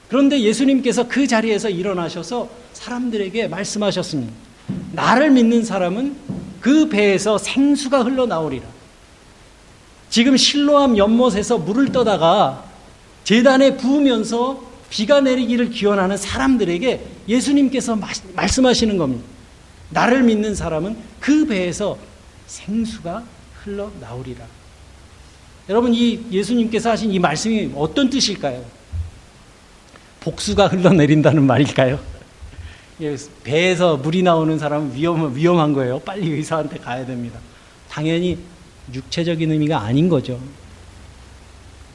그런데 0.08 0.38
예수님께서 0.40 1.08
그 1.08 1.26
자리에서 1.26 1.68
일어나셔서 1.68 2.48
사람들에게 2.74 3.48
말씀하셨습니다. 3.48 4.51
나를 4.92 5.30
믿는 5.30 5.64
사람은 5.64 6.16
그 6.60 6.88
배에서 6.88 7.38
생수가 7.38 8.04
흘러나오리라. 8.04 8.64
지금 10.10 10.36
실로암 10.36 10.96
연못에서 10.96 11.58
물을 11.58 11.90
떠다가 11.90 12.64
재단에 13.24 13.76
부으면서 13.76 14.62
비가 14.90 15.20
내리기를 15.20 15.70
기원하는 15.70 16.16
사람들에게 16.16 17.06
예수님께서 17.28 17.98
말씀하시는 18.34 18.98
겁니다. 18.98 19.24
나를 19.88 20.22
믿는 20.22 20.54
사람은 20.54 20.96
그 21.18 21.46
배에서 21.46 21.96
생수가 22.46 23.22
흘러나오리라. 23.64 24.44
여러분, 25.68 25.94
이 25.94 26.20
예수님께서 26.30 26.90
하신 26.90 27.10
이 27.10 27.18
말씀이 27.18 27.70
어떤 27.74 28.10
뜻일까요? 28.10 28.62
복수가 30.20 30.68
흘러내린다는 30.68 31.44
말일까요? 31.44 31.98
예, 33.02 33.16
배에서 33.42 33.96
물이 33.96 34.22
나오는 34.22 34.56
사람은 34.60 34.94
위험, 34.94 35.34
위험한 35.34 35.72
거예요. 35.72 35.98
빨리 35.98 36.30
의사한테 36.30 36.78
가야 36.78 37.04
됩니다. 37.04 37.40
당연히 37.88 38.38
육체적인 38.94 39.50
의미가 39.50 39.80
아닌 39.80 40.08
거죠. 40.08 40.38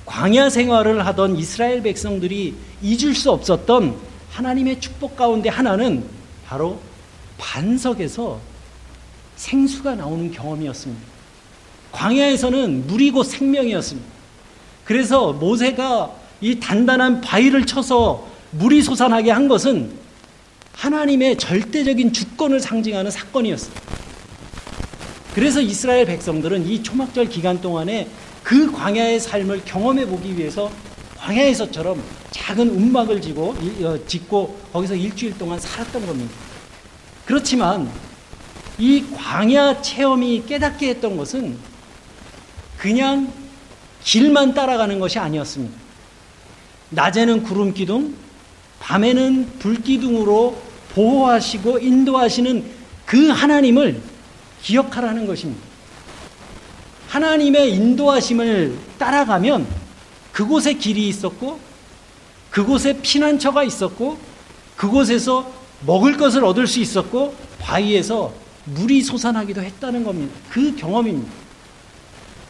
광야 0.06 0.50
생활을 0.50 1.06
하던 1.06 1.38
이스라엘 1.38 1.82
백성들이 1.82 2.56
잊을 2.82 3.16
수 3.16 3.32
없었던 3.32 3.96
하나님의 4.32 4.82
축복 4.82 5.16
가운데 5.16 5.48
하나는 5.48 6.04
바로 6.46 6.78
반석에서 7.38 8.42
생수가 9.38 9.96
나오는 9.96 10.30
경험이었습니다. 10.30 11.04
광야에서는 11.94 12.88
물이 12.88 13.12
곧 13.12 13.24
생명이었습니다. 13.24 14.10
그래서 14.84 15.32
모세가 15.32 16.12
이 16.42 16.60
단단한 16.60 17.22
바위를 17.22 17.66
쳐서 17.66 18.28
물이 18.52 18.82
솟아나게 18.82 19.32
한 19.32 19.48
것은 19.48 20.07
하나님의 20.78 21.38
절대적인 21.38 22.14
주권을 22.14 22.60
상징하는 22.60 23.10
사건이었습니다. 23.10 23.82
그래서 25.34 25.60
이스라엘 25.60 26.06
백성들은 26.06 26.68
이 26.68 26.84
초막절 26.84 27.30
기간 27.30 27.60
동안에 27.60 28.08
그 28.44 28.72
광야의 28.72 29.20
삶을 29.20 29.64
경험해 29.66 30.06
보기 30.06 30.38
위해서 30.38 30.72
광야에서처럼 31.18 32.02
작은 32.32 32.70
움막을 32.70 33.22
지고, 33.22 33.56
어, 33.82 33.98
짓고 34.06 34.60
거기서 34.72 34.96
일주일 34.96 35.38
동안 35.38 35.60
살았던 35.60 36.06
겁니다. 36.06 36.34
그렇지만 37.26 37.90
이 38.78 39.04
광야 39.16 39.82
체험이 39.82 40.44
깨닫게 40.46 40.90
했던 40.90 41.18
것은 41.18 41.58
그냥 42.78 43.34
길만 44.04 44.54
따라가는 44.54 45.00
것이 45.00 45.18
아니었습니다. 45.18 45.76
낮에는 46.92 47.44
구름 47.44 47.74
기둥, 47.74 48.16
밤에는 48.80 49.58
불 49.60 49.82
기둥으로 49.82 50.67
보호하시고 50.98 51.78
인도하시는 51.78 52.64
그 53.06 53.30
하나님을 53.30 54.02
기억하라는 54.64 55.28
것입니다. 55.28 55.62
하나님의 57.08 57.72
인도하심을 57.74 58.76
따라가면 58.98 59.68
그곳에 60.32 60.74
길이 60.74 61.08
있었고 61.08 61.60
그곳에 62.50 63.00
피난처가 63.00 63.64
있었고 63.64 64.18
그곳에서 64.76 65.52
먹을 65.86 66.18
것을 66.18 66.44
얻을 66.44 66.66
수 66.66 66.80
있었고 66.80 67.36
바위에서 67.60 68.34
물이 68.66 69.04
솟아나기도 69.04 69.62
했다는 69.62 70.04
겁니다. 70.04 70.34
그 70.50 70.76
경험입니다. 70.76 71.32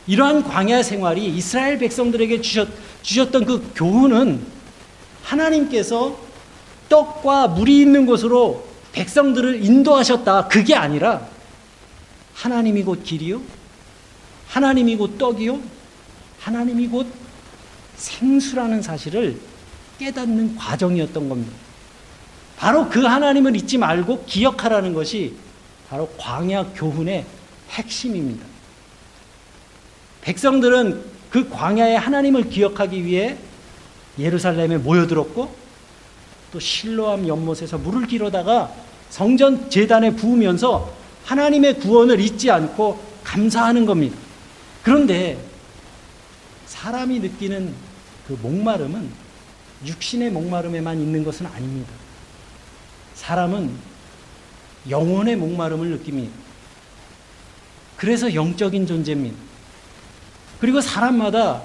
이러한 0.08 0.43
광야 0.43 0.82
생활이 0.84 1.28
이스라엘 1.28 1.78
백성들에게 1.78 2.41
주셨, 2.41 2.69
주셨던 3.02 3.45
그 3.45 3.72
교훈은 3.76 4.41
하나님께서 5.24 6.27
떡과 6.89 7.50
물이 7.50 7.82
있는 7.82 8.06
곳으로 8.06 8.65
백성들을 8.91 9.63
인도하셨다. 9.63 10.47
그게 10.47 10.76
아니라 10.76 11.28
하나님이 12.34 12.84
곧 12.84 13.04
길이요. 13.04 13.41
하나님이 14.47 14.95
곧 14.95 15.17
떡이요. 15.17 15.60
하나님이 16.39 16.88
곧 16.88 17.08
생수라는 17.95 18.82
사실을 18.82 19.39
깨닫는 20.00 20.56
과정이었던 20.56 21.30
겁니다. 21.30 21.54
바로 22.56 22.89
그 22.89 23.02
하나님을 23.04 23.56
잊지 23.56 23.78
말고 23.78 24.26
기억하라는 24.26 24.93
것이 24.93 25.36
바로 25.89 26.10
광야 26.17 26.71
교훈의 26.73 27.26
핵심입니다. 27.69 28.45
백성들은 30.21 31.04
그 31.30 31.50
광야의 31.50 32.00
하나님을 32.00 32.50
기억하기 32.50 33.06
위해 33.06 33.38
예루살렘에 34.17 34.78
모여들었고 34.78 35.66
또 36.52 36.60
실로암 36.60 37.28
연못에서 37.28 37.78
물을 37.78 38.08
길어다가 38.08 38.74
성전 39.10 39.70
재단에 39.70 40.12
부으면서 40.16 40.94
하나님의 41.26 41.80
구원을 41.80 42.20
잊지 42.20 42.50
않고 42.52 43.00
감사하는 43.24 43.86
겁니다. 43.86 44.18
그런데 44.84 45.38
사람이 46.66 47.20
느끼는 47.20 47.74
그 48.28 48.38
목마름은 48.42 49.10
육신의 49.86 50.32
목마름에만 50.32 51.00
있는 51.00 51.24
것은 51.24 51.46
아닙니다. 51.46 51.92
사람은 53.16 53.72
영혼의 54.90 55.36
목마름을 55.36 55.90
느낍니다. 55.90 56.34
그래서 57.98 58.34
영적인 58.34 58.88
존재입니다. 58.88 59.38
그리고 60.60 60.82
사람마다 60.82 61.64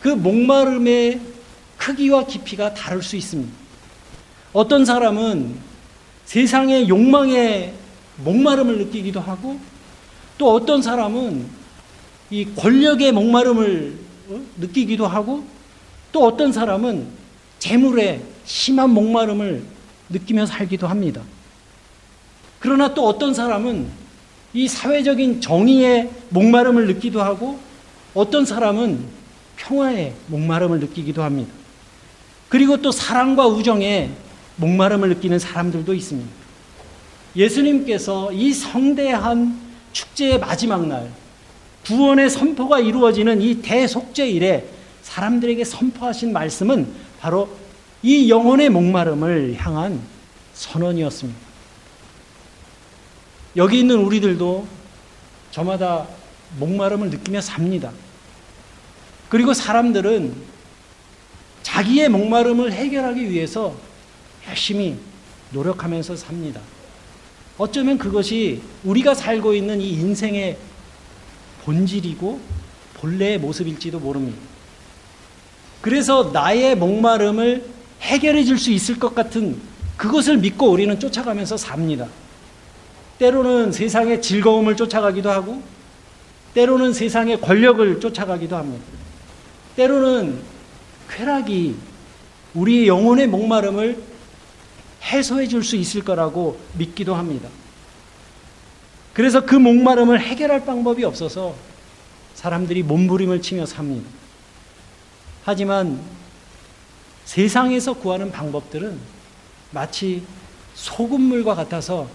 그 0.00 0.08
목마름의 0.08 1.20
크기와 1.78 2.26
깊이가 2.26 2.74
다를 2.74 3.02
수 3.02 3.16
있습니다. 3.16 3.61
어떤 4.52 4.84
사람은 4.84 5.54
세상의 6.26 6.88
욕망에 6.88 7.72
목마름을 8.18 8.78
느끼기도 8.78 9.20
하고 9.20 9.58
또 10.38 10.52
어떤 10.52 10.82
사람은 10.82 11.46
이 12.30 12.46
권력의 12.54 13.12
목마름을 13.12 13.98
어, 14.28 14.40
느끼기도 14.58 15.06
하고 15.06 15.44
또 16.12 16.26
어떤 16.26 16.52
사람은 16.52 17.06
재물의 17.58 18.22
심한 18.44 18.90
목마름을 18.90 19.62
느끼며 20.08 20.46
살기도 20.46 20.86
합니다. 20.86 21.22
그러나 22.58 22.94
또 22.94 23.06
어떤 23.06 23.34
사람은 23.34 23.86
이 24.54 24.68
사회적인 24.68 25.40
정의의 25.40 26.10
목마름을 26.28 26.86
느끼기도 26.86 27.22
하고 27.22 27.58
어떤 28.14 28.44
사람은 28.44 29.04
평화의 29.56 30.14
목마름을 30.26 30.80
느끼기도 30.80 31.22
합니다. 31.22 31.52
그리고 32.48 32.76
또 32.76 32.92
사랑과 32.92 33.46
우정의 33.46 34.10
목마름을 34.62 35.08
느끼는 35.08 35.38
사람들도 35.40 35.92
있습니다. 35.92 36.30
예수님께서 37.34 38.32
이 38.32 38.52
성대한 38.52 39.60
축제의 39.92 40.38
마지막 40.38 40.86
날, 40.86 41.10
구원의 41.84 42.30
선포가 42.30 42.78
이루어지는 42.78 43.42
이 43.42 43.60
대속죄일에 43.60 44.68
사람들에게 45.02 45.64
선포하신 45.64 46.32
말씀은 46.32 46.92
바로 47.20 47.48
이 48.02 48.30
영혼의 48.30 48.70
목마름을 48.70 49.56
향한 49.58 50.00
선언이었습니다. 50.54 51.38
여기 53.56 53.80
있는 53.80 53.98
우리들도 53.98 54.66
저마다 55.50 56.06
목마름을 56.58 57.10
느끼며 57.10 57.40
삽니다. 57.40 57.90
그리고 59.28 59.54
사람들은 59.54 60.34
자기의 61.62 62.08
목마름을 62.10 62.72
해결하기 62.72 63.30
위해서 63.30 63.74
열심히 64.48 64.96
노력하면서 65.50 66.16
삽니다. 66.16 66.60
어쩌면 67.58 67.98
그것이 67.98 68.62
우리가 68.84 69.14
살고 69.14 69.54
있는 69.54 69.80
이 69.80 69.90
인생의 69.90 70.56
본질이고 71.64 72.40
본래의 72.94 73.38
모습일지도 73.38 74.00
모릅니다. 74.00 74.38
그래서 75.80 76.30
나의 76.32 76.76
목마름을 76.76 77.64
해결해 78.00 78.44
줄 78.44 78.58
수 78.58 78.70
있을 78.70 78.98
것 78.98 79.14
같은 79.14 79.60
그것을 79.96 80.38
믿고 80.38 80.70
우리는 80.70 80.98
쫓아가면서 80.98 81.56
삽니다. 81.56 82.08
때로는 83.18 83.70
세상의 83.70 84.22
즐거움을 84.22 84.76
쫓아가기도 84.76 85.30
하고, 85.30 85.62
때로는 86.54 86.92
세상의 86.92 87.40
권력을 87.40 88.00
쫓아가기도 88.00 88.56
합니다. 88.56 88.84
때로는 89.76 90.40
쾌락이 91.10 91.76
우리의 92.54 92.88
영혼의 92.88 93.28
목마름을 93.28 94.02
해소해 95.02 95.48
줄 95.48 95.62
수 95.64 95.76
있을 95.76 96.04
거라고 96.04 96.60
믿기도 96.78 97.14
합니다. 97.14 97.48
그래서 99.12 99.44
그 99.44 99.54
목마름을 99.54 100.20
해결할 100.20 100.64
방법이 100.64 101.04
없어서 101.04 101.54
사람들이 102.34 102.82
몸부림을 102.82 103.42
치며 103.42 103.66
삽니다. 103.66 104.08
하지만 105.44 106.00
세상에서 107.24 107.94
구하는 107.94 108.30
방법들은 108.30 108.98
마치 109.70 110.22
소금물과 110.74 111.54
같아서 111.54 112.08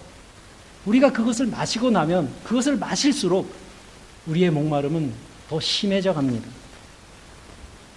우리가 0.86 1.12
그것을 1.12 1.46
마시고 1.46 1.90
나면 1.90 2.32
그것을 2.44 2.76
마실수록 2.76 3.52
우리의 4.26 4.50
목마름은 4.50 5.12
더 5.48 5.60
심해져 5.60 6.12
갑니다. 6.12 6.48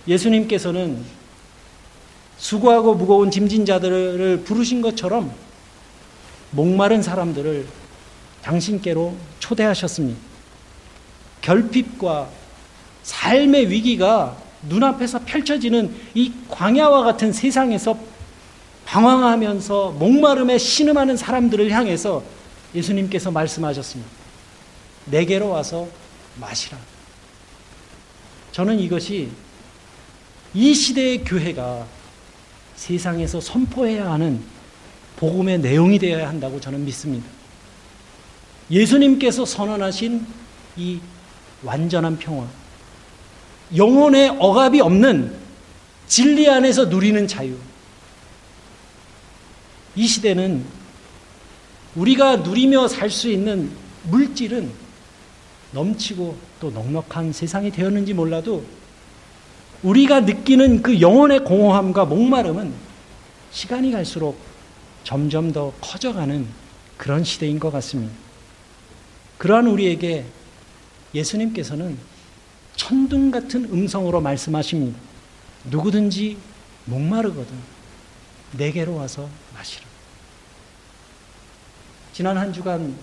예수님께서는 0.07 1.03
수고하고 2.41 2.95
무거운 2.95 3.29
짐진 3.29 3.67
자들을 3.67 4.41
부르신 4.43 4.81
것처럼 4.81 5.31
목마른 6.49 7.03
사람들을 7.03 7.67
당신께로 8.41 9.15
초대하셨습니다. 9.39 10.19
결핍과 11.41 12.29
삶의 13.03 13.69
위기가 13.69 14.35
눈앞에서 14.67 15.19
펼쳐지는 15.19 15.95
이 16.15 16.33
광야와 16.49 17.03
같은 17.03 17.31
세상에서 17.31 17.97
방황하면서 18.85 19.91
목마름에 19.91 20.57
신음하는 20.57 21.17
사람들을 21.17 21.69
향해서 21.69 22.23
예수님께서 22.73 23.29
말씀하셨습니다. 23.29 24.11
내게로 25.05 25.49
와서 25.49 25.87
마시라. 26.39 26.77
저는 28.51 28.79
이것이 28.79 29.29
이 30.55 30.73
시대의 30.73 31.23
교회가 31.23 32.00
세상에서 32.81 33.39
선포해야 33.39 34.11
하는 34.11 34.41
복음의 35.17 35.59
내용이 35.59 35.99
되어야 35.99 36.27
한다고 36.27 36.59
저는 36.59 36.83
믿습니다. 36.83 37.27
예수님께서 38.71 39.45
선언하신 39.45 40.25
이 40.77 40.99
완전한 41.61 42.17
평화, 42.17 42.47
영혼의 43.75 44.29
억압이 44.39 44.81
없는 44.81 45.31
진리 46.07 46.49
안에서 46.49 46.85
누리는 46.85 47.27
자유. 47.27 47.55
이 49.95 50.07
시대는 50.07 50.65
우리가 51.95 52.37
누리며 52.37 52.87
살 52.87 53.11
수 53.11 53.29
있는 53.29 53.69
물질은 54.05 54.71
넘치고 55.73 56.35
또 56.59 56.71
넉넉한 56.71 57.31
세상이 57.31 57.69
되었는지 57.69 58.15
몰라도 58.15 58.65
우리가 59.83 60.21
느끼는 60.21 60.81
그 60.81 61.01
영혼의 61.01 61.43
공허함과 61.43 62.05
목마름은 62.05 62.73
시간이 63.51 63.91
갈수록 63.91 64.39
점점 65.03 65.51
더 65.51 65.73
커져가는 65.81 66.47
그런 66.97 67.23
시대인 67.23 67.59
것 67.59 67.71
같습니다. 67.71 68.13
그러한 69.37 69.67
우리에게 69.67 70.25
예수님께서는 71.15 71.97
천둥 72.75 73.31
같은 73.31 73.65
음성으로 73.65 74.21
말씀하십니다. 74.21 74.99
누구든지 75.65 76.37
목마르거든 76.85 77.55
내게로 78.57 78.95
와서 78.95 79.27
마시라. 79.55 79.85
지난 82.13 82.37
한 82.37 82.53
주간 82.53 82.95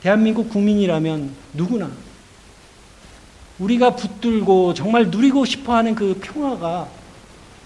대한민국 0.00 0.48
국민이라면 0.48 1.34
누구나 1.54 1.90
우리가 3.58 3.96
붙들고 3.96 4.74
정말 4.74 5.10
누리고 5.10 5.44
싶어 5.44 5.74
하는 5.74 5.94
그 5.94 6.18
평화가 6.22 6.88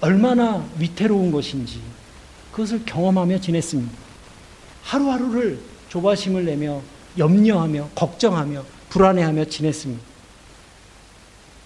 얼마나 0.01 0.65
위태로운 0.79 1.31
것인지 1.31 1.81
그것을 2.51 2.85
경험하며 2.85 3.41
지냈습니다. 3.41 3.93
하루하루를 4.83 5.61
조바심을 5.89 6.45
내며 6.45 6.83
염려하며 7.19 7.91
걱정하며 7.95 8.65
불안해하며 8.89 9.45
지냈습니다. 9.47 10.03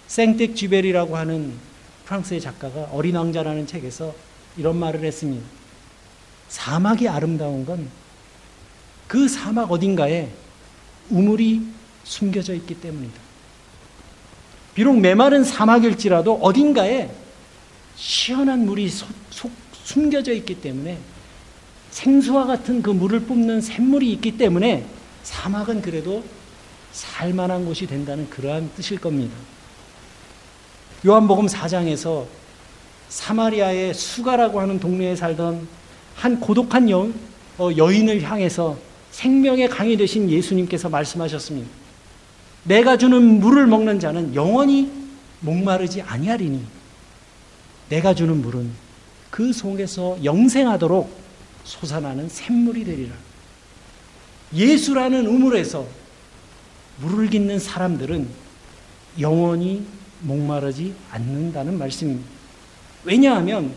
생텍 0.09 0.55
쥐벨이라고 0.55 1.17
하는 1.17 1.55
프랑스의 2.05 2.41
작가가 2.41 2.89
어린 2.93 3.17
왕자라는 3.17 3.67
책에서 3.67 4.15
이런 4.57 4.77
말을 4.77 5.05
했습니다. 5.05 5.45
사막이 6.49 7.09
아름다운 7.09 7.65
건 7.65 7.89
그 9.09 9.29
사막 9.29 9.71
어딘가에 9.71 10.29
우물이 11.11 11.63
숨겨져 12.05 12.55
있기 12.55 12.81
때문이다. 12.81 13.26
비록 14.77 15.01
메마른 15.01 15.43
사막일지라도 15.43 16.35
어딘가에 16.35 17.09
시원한 17.97 18.67
물이 18.67 18.91
소, 18.91 19.07
소, 19.31 19.51
숨겨져 19.73 20.35
있기 20.35 20.61
때문에 20.61 20.99
생수와 21.91 22.45
같은 22.45 22.83
그 22.83 22.91
물을 22.91 23.21
뿜는 23.21 23.63
샘물이 23.63 24.13
있기 24.13 24.37
때문에 24.37 24.85
사막은 25.23 25.81
그래도 25.81 26.23
살만한 26.93 27.65
곳이 27.65 27.87
된다는 27.87 28.29
그러한 28.29 28.71
뜻일 28.77 29.01
겁니다. 29.01 29.35
요한복음 31.07 31.47
4장에서 31.47 32.27
사마리아의 33.09 33.95
수가라고 33.95 34.61
하는 34.61 34.79
동네에 34.79 35.17
살던 35.17 35.67
한 36.17 36.39
고독한 36.39 36.91
여, 36.91 37.09
어, 37.57 37.71
여인을 37.75 38.21
향해서 38.21 38.77
생명의 39.11 39.71
강이 39.71 39.97
되신 39.97 40.29
예수님께서 40.29 40.91
말씀하셨습니다. 40.91 41.86
내가 42.67 42.97
주는 42.97 43.41
물을 43.41 43.67
먹는 43.67 44.01
자는 44.01 44.35
영원히 44.35 44.91
목마르지 45.41 46.03
아니하리니 46.03 46.65
내가 47.89 48.15
주는 48.15 48.41
물은 48.43 48.71
그 49.31 49.53
속에서 49.53 50.19
영생하도록 50.25 51.27
솟아나는 51.65 52.29
샘물이 52.29 52.85
되리라. 52.85 53.15
예수라는 54.55 55.27
우물에서 55.27 55.87
물을 57.01 57.29
깃는 57.29 57.59
사람들은 57.59 58.29
영원히 59.21 59.85
목마르지 60.21 60.95
않는다는 61.11 61.79
말씀입니다. 61.79 62.29
왜냐하면 63.05 63.73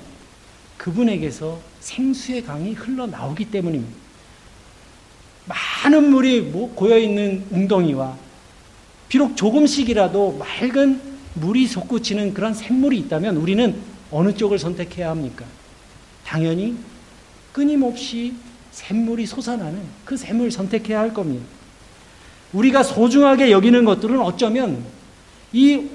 그분에게서 0.78 1.60
생수의 1.82 2.44
강이 2.44 2.74
흘러나오기 2.74 3.52
때문입니다. 3.52 4.00
많은 5.46 6.10
물이 6.12 6.42
뭐 6.42 6.74
고여있는 6.76 7.48
웅덩이와 7.52 8.29
비록 9.10 9.36
조금씩이라도 9.36 10.38
맑은 10.38 11.02
물이 11.34 11.68
솟구치는 11.68 12.34
그런 12.34 12.54
샘물이 12.54 12.98
있다면 13.00 13.38
우리는 13.38 13.76
어느 14.12 14.34
쪽을 14.34 14.58
선택해야 14.60 15.10
합니까? 15.10 15.46
당연히 16.26 16.78
끊임없이 17.52 18.34
샘물이 18.72 19.26
솟아나는 19.26 19.82
그 20.06 20.16
샘을 20.16 20.52
선택해야 20.52 21.00
할 21.00 21.14
겁니다. 21.14 21.44
우리가 22.54 22.84
소중하게 22.84 23.52
여기는 23.52 23.84
것들은 23.84 24.20
어쩌면 24.22 24.84
이 25.52 25.90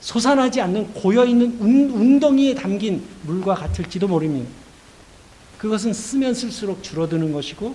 솟아나지 0.00 0.60
않는 0.60 0.92
고여있는 0.94 1.58
웅덩이에 1.60 2.54
담긴 2.54 3.02
물과 3.24 3.54
같을지도 3.54 4.08
모릅니다. 4.08 4.48
그것은 5.58 5.92
쓰면 5.92 6.34
쓸수록 6.34 6.82
줄어드는 6.82 7.32
것이고 7.32 7.74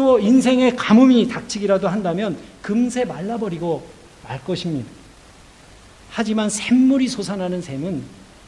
또 0.00 0.18
인생의 0.18 0.76
가뭄이 0.76 1.28
닥치기라도 1.28 1.86
한다면 1.86 2.34
금세 2.62 3.04
말라버리고 3.04 3.86
말 4.24 4.42
것입니다. 4.42 4.88
하지만 6.08 6.48
샘물이 6.48 7.06
솟아나는 7.06 7.60
샘은 7.60 8.02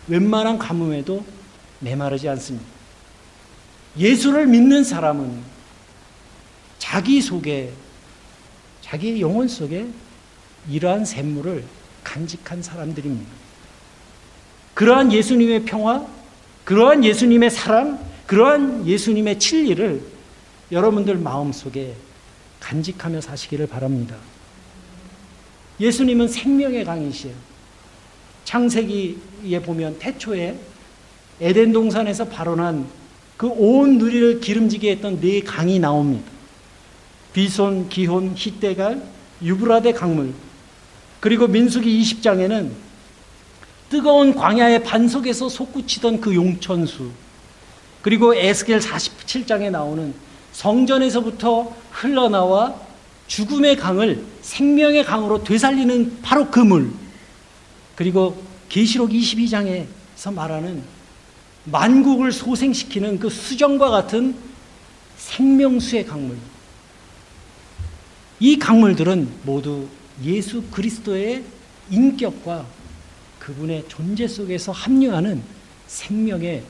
웬만한 0.09 0.57
가뭄에도 0.57 1.23
메마르지 1.81 2.27
않습니다. 2.31 2.67
예수를 3.99 4.47
믿는 4.47 4.83
사람은 4.83 5.41
자기 6.79 7.21
속에, 7.21 7.75
자기의 8.81 9.21
영혼 9.21 9.47
속에 9.47 9.87
이러한 10.71 11.05
샘물을 11.05 11.65
간직한 12.03 12.62
사람들입니다. 12.62 13.31
그러한 14.73 15.12
예수님의 15.12 15.67
평화, 15.67 16.07
그러한 16.65 17.05
예수님의 17.05 17.51
사랑, 17.51 18.03
그러한 18.27 18.87
예수님의 18.87 19.38
진리를 19.38 20.12
여러분들 20.73 21.17
마음속에 21.19 21.95
간직하며 22.59 23.21
사시기를 23.21 23.67
바랍니다. 23.67 24.17
예수님은 25.79 26.29
생명의 26.29 26.85
강이시에요. 26.85 27.35
창세기에 28.45 29.63
보면 29.63 29.99
태초에 29.99 30.59
에덴 31.41 31.73
동산에서 31.73 32.27
발원한 32.29 32.87
그 33.37 33.49
온 33.49 33.99
누리를 33.99 34.41
기름지게 34.41 34.93
했던 34.93 35.21
네 35.21 35.41
강이 35.41 35.81
나옵니다. 35.81 36.31
비손, 37.33 37.89
기혼, 37.89 38.35
히데갈, 38.37 39.03
유브라데 39.43 39.93
강물, 39.93 40.33
그리고 41.19 41.49
민수기 41.49 42.01
20장에는 42.01 42.71
뜨거운 43.89 44.35
광야의 44.35 44.85
반석에서 44.85 45.49
솟구치던 45.49 46.21
그 46.21 46.35
용천수, 46.35 47.11
그리고 48.01 48.35
에스겔 48.35 48.79
47장에 48.79 49.71
나오는 49.71 50.15
성전에서부터 50.53 51.75
흘러나와 51.91 52.75
죽음의 53.27 53.77
강을 53.77 54.25
생명의 54.43 55.05
강으로 55.05 55.43
되살리는 55.43 56.21
바로 56.23 56.51
그 56.51 56.61
물. 56.61 56.93
그리고 57.97 58.43
계시록 58.69 59.11
22장에서 59.11 60.33
말하는 60.35 60.83
만국을 61.65 62.33
소생시키는 62.33 63.19
그 63.19 63.31
수정과 63.31 63.91
같은 63.91 64.35
생명수의 65.17 66.07
강물. 66.07 66.37
이 68.41 68.59
강물들은 68.59 69.29
모두 69.45 69.87
예수 70.25 70.62
그리스도의 70.65 71.45
인격과 71.91 72.67
그분의 73.38 73.85
존재 73.88 74.27
속에서 74.27 74.73
합류하는 74.73 75.43
생명의 75.87 76.65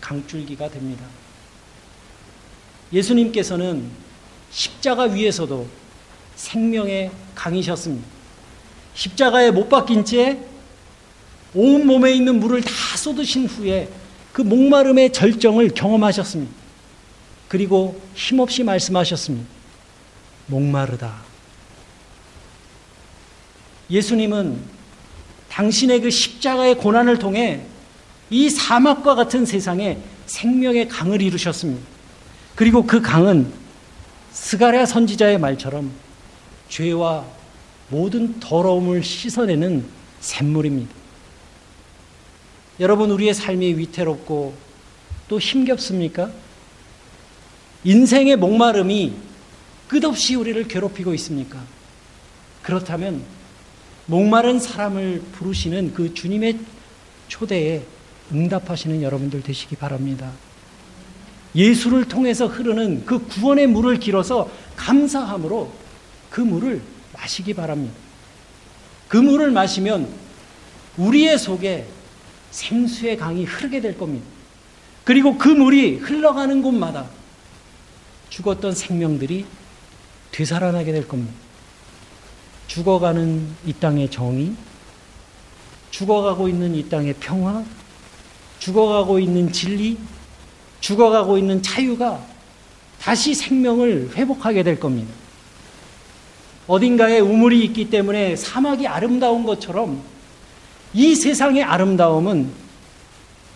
강줄기가 0.00 0.68
됩니다. 0.68 1.04
예수님께서는 2.92 3.90
십자가 4.50 5.04
위에서도 5.04 5.66
생명의 6.36 7.10
강이셨습니다. 7.34 8.06
십자가에 8.94 9.50
못 9.50 9.68
박힌 9.68 10.04
채 10.04 10.56
온 11.56 11.86
몸에 11.86 12.12
있는 12.12 12.38
물을 12.38 12.60
다 12.60 12.70
쏟으신 12.96 13.46
후에 13.46 13.88
그 14.32 14.42
목마름의 14.42 15.12
절정을 15.12 15.70
경험하셨습니다. 15.70 16.52
그리고 17.48 17.98
힘없이 18.14 18.62
말씀하셨습니다. 18.62 19.48
목마르다. 20.46 21.22
예수님은 23.88 24.60
당신의 25.48 26.02
그 26.02 26.10
십자가의 26.10 26.76
고난을 26.76 27.18
통해 27.18 27.62
이 28.28 28.50
사막과 28.50 29.14
같은 29.14 29.46
세상에 29.46 29.98
생명의 30.26 30.88
강을 30.88 31.22
이루셨습니다. 31.22 31.95
그리고 32.56 32.86
그 32.86 33.00
강은 33.00 33.52
스가랴 34.32 34.86
선지자의 34.86 35.38
말처럼 35.38 35.92
죄와 36.68 37.24
모든 37.90 38.40
더러움을 38.40 39.04
씻어내는 39.04 39.84
샘물입니다. 40.20 40.92
여러분, 42.80 43.10
우리의 43.10 43.34
삶이 43.34 43.74
위태롭고 43.78 44.54
또 45.28 45.38
힘겹습니까? 45.38 46.30
인생의 47.84 48.36
목마름이 48.36 49.14
끝없이 49.86 50.34
우리를 50.34 50.66
괴롭히고 50.66 51.14
있습니까? 51.14 51.62
그렇다면 52.62 53.22
목마른 54.06 54.58
사람을 54.58 55.20
부르시는 55.32 55.94
그 55.94 56.14
주님의 56.14 56.58
초대에 57.28 57.84
응답하시는 58.32 59.02
여러분들 59.02 59.42
되시기 59.42 59.76
바랍니다. 59.76 60.32
예수를 61.56 62.06
통해서 62.06 62.46
흐르는 62.46 63.06
그 63.06 63.18
구원의 63.26 63.66
물을 63.66 63.98
길어서 63.98 64.50
감사함으로 64.76 65.72
그 66.30 66.42
물을 66.42 66.82
마시기 67.14 67.54
바랍니다. 67.54 67.94
그 69.08 69.16
물을 69.16 69.50
마시면 69.50 70.08
우리의 70.98 71.38
속에 71.38 71.86
생수의 72.50 73.16
강이 73.16 73.44
흐르게 73.44 73.80
될 73.80 73.96
겁니다. 73.96 74.26
그리고 75.04 75.38
그 75.38 75.48
물이 75.48 75.96
흘러가는 75.96 76.62
곳마다 76.62 77.06
죽었던 78.28 78.74
생명들이 78.74 79.46
되살아나게 80.32 80.92
될 80.92 81.08
겁니다. 81.08 81.32
죽어가는 82.66 83.48
이 83.64 83.72
땅의 83.72 84.10
정의, 84.10 84.52
죽어가고 85.90 86.48
있는 86.48 86.74
이 86.74 86.88
땅의 86.88 87.14
평화, 87.20 87.64
죽어가고 88.58 89.18
있는 89.18 89.52
진리, 89.52 89.96
죽어가고 90.86 91.36
있는 91.36 91.62
자유가 91.62 92.24
다시 93.00 93.34
생명을 93.34 94.12
회복하게 94.14 94.62
될 94.62 94.78
겁니다. 94.78 95.12
어딘가에 96.68 97.18
우물이 97.18 97.64
있기 97.64 97.90
때문에 97.90 98.36
사막이 98.36 98.86
아름다운 98.86 99.44
것처럼 99.44 100.00
이 100.94 101.16
세상의 101.16 101.64
아름다움은 101.64 102.50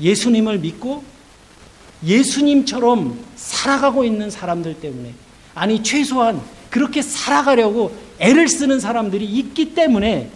예수님을 0.00 0.58
믿고 0.58 1.04
예수님처럼 2.04 3.16
살아가고 3.36 4.04
있는 4.04 4.28
사람들 4.28 4.80
때문에 4.80 5.14
아니 5.54 5.82
최소한 5.84 6.40
그렇게 6.68 7.00
살아가려고 7.00 7.96
애를 8.18 8.48
쓰는 8.48 8.80
사람들이 8.80 9.24
있기 9.24 9.74
때문에 9.74 10.30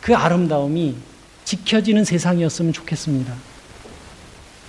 그 0.00 0.16
아름다움이 0.16 0.96
지켜지는 1.44 2.04
세상이었으면 2.04 2.72
좋겠습니다. 2.72 3.51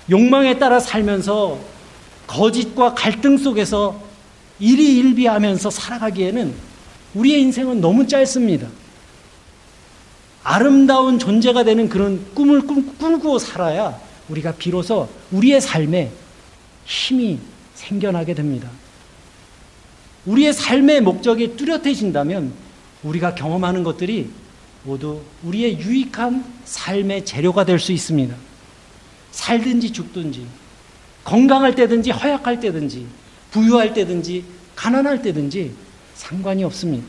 욕망에 0.09 0.59
따라 0.59 0.79
살면서 0.79 1.59
거짓과 2.27 2.93
갈등 2.93 3.37
속에서 3.37 4.01
일희일비하면서 4.59 5.69
살아가기에는 5.69 6.53
우리의 7.15 7.41
인생은 7.41 7.81
너무 7.81 8.07
짧습니다. 8.07 8.67
아름다운 10.43 11.19
존재가 11.19 11.63
되는 11.63 11.87
그런 11.87 12.25
꿈을 12.33 12.61
꿈 12.61 12.97
꾸고 12.97 13.39
살아야 13.39 13.97
우리가 14.29 14.53
비로소 14.53 15.07
우리의 15.31 15.61
삶에 15.61 16.11
힘이 16.85 17.39
생겨나게 17.75 18.33
됩니다. 18.33 18.69
우리의 20.25 20.53
삶의 20.53 21.01
목적이 21.01 21.55
뚜렷해진다면 21.55 22.53
우리가 23.03 23.35
경험하는 23.35 23.83
것들이 23.83 24.29
모두 24.83 25.21
우리의 25.43 25.79
유익한 25.79 26.43
삶의 26.65 27.25
재료가 27.25 27.65
될 27.65 27.79
수 27.79 27.91
있습니다. 27.91 28.35
살든지 29.33 29.91
죽든지, 29.91 30.45
건강할 31.23 31.75
때든지 31.75 32.11
허약할 32.11 32.59
때든지, 32.59 33.05
부유할 33.51 33.93
때든지, 33.93 34.45
가난할 34.75 35.21
때든지 35.21 35.73
상관이 36.15 36.63
없습니다. 36.63 37.05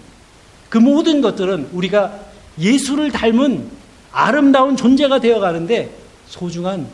그 0.69 0.79
모든 0.79 1.21
것들은 1.21 1.69
우리가 1.73 2.21
예수를 2.59 3.13
닮은 3.13 3.69
아름다운 4.11 4.77
존재가 4.77 5.21
되어 5.21 5.39
가는데 5.41 5.95
소중한 6.27 6.89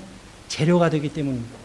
재료가 0.49 0.90
되기 0.90 1.09
때문입니다. 1.09 1.61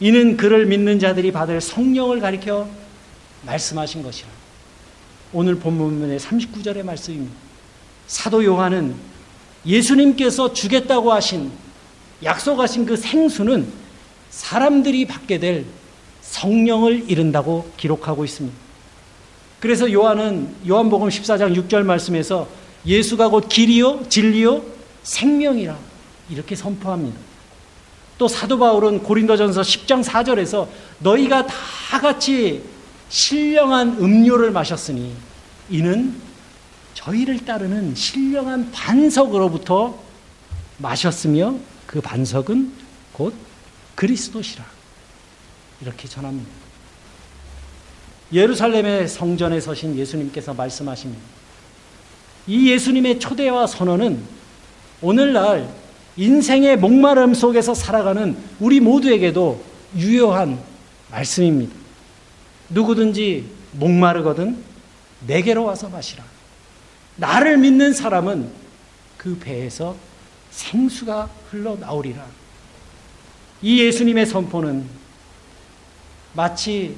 이는 0.00 0.36
그를 0.36 0.66
믿는 0.66 0.98
자들이 0.98 1.32
받을 1.32 1.60
성령을 1.60 2.20
가리켜 2.20 2.68
말씀하신 3.44 4.02
것이라. 4.02 4.28
오늘 5.32 5.56
본문의 5.56 6.18
39절의 6.18 6.84
말씀입니다. 6.84 7.34
사도 8.06 8.44
요한은 8.44 8.94
예수님께서 9.64 10.52
주겠다고 10.52 11.12
하신 11.12 11.50
약속하신 12.22 12.86
그 12.86 12.96
생수는 12.96 13.66
사람들이 14.30 15.06
받게 15.06 15.38
될 15.38 15.64
성령을 16.22 17.04
이른다고 17.08 17.70
기록하고 17.76 18.24
있습니다. 18.24 18.56
그래서 19.60 19.90
요한은 19.90 20.54
요한복음 20.68 21.08
14장 21.08 21.56
6절 21.56 21.82
말씀에서 21.84 22.48
예수가 22.84 23.28
곧 23.28 23.48
길이요 23.48 24.08
진리요 24.08 24.62
생명이라 25.02 25.76
이렇게 26.30 26.54
선포합니다. 26.54 27.18
또 28.18 28.28
사도 28.28 28.58
바울은 28.58 29.02
고린도전서 29.02 29.60
10장 29.60 30.02
4절에서 30.02 30.68
너희가 31.00 31.46
다 31.46 32.00
같이 32.00 32.62
신령한 33.08 33.98
음료를 34.00 34.50
마셨으니 34.50 35.14
이는 35.70 36.14
저희를 36.94 37.44
따르는 37.44 37.94
신령한 37.94 38.72
반석으로부터 38.72 39.98
마셨으며 40.78 41.54
그 41.86 42.00
반석은 42.00 42.72
곧 43.12 43.34
그리스도시라. 43.94 44.64
이렇게 45.80 46.08
전합니다. 46.08 46.50
예루살렘의 48.32 49.08
성전에 49.08 49.60
서신 49.60 49.96
예수님께서 49.96 50.54
말씀하십니다. 50.54 51.22
이 52.46 52.70
예수님의 52.70 53.18
초대와 53.18 53.66
선언은 53.66 54.22
오늘날 55.00 55.68
인생의 56.16 56.78
목마름 56.78 57.34
속에서 57.34 57.74
살아가는 57.74 58.36
우리 58.58 58.80
모두에게도 58.80 59.62
유효한 59.96 60.58
말씀입니다. 61.10 61.74
누구든지 62.70 63.44
목마르거든 63.72 64.62
내게로 65.26 65.64
와서 65.64 65.88
마시라. 65.88 66.24
나를 67.16 67.58
믿는 67.58 67.92
사람은 67.92 68.50
그 69.16 69.38
배에서 69.38 69.96
생수가 70.56 71.28
흘러나오리라. 71.50 72.24
이 73.60 73.80
예수님의 73.82 74.26
선포는 74.26 74.86
마치 76.32 76.96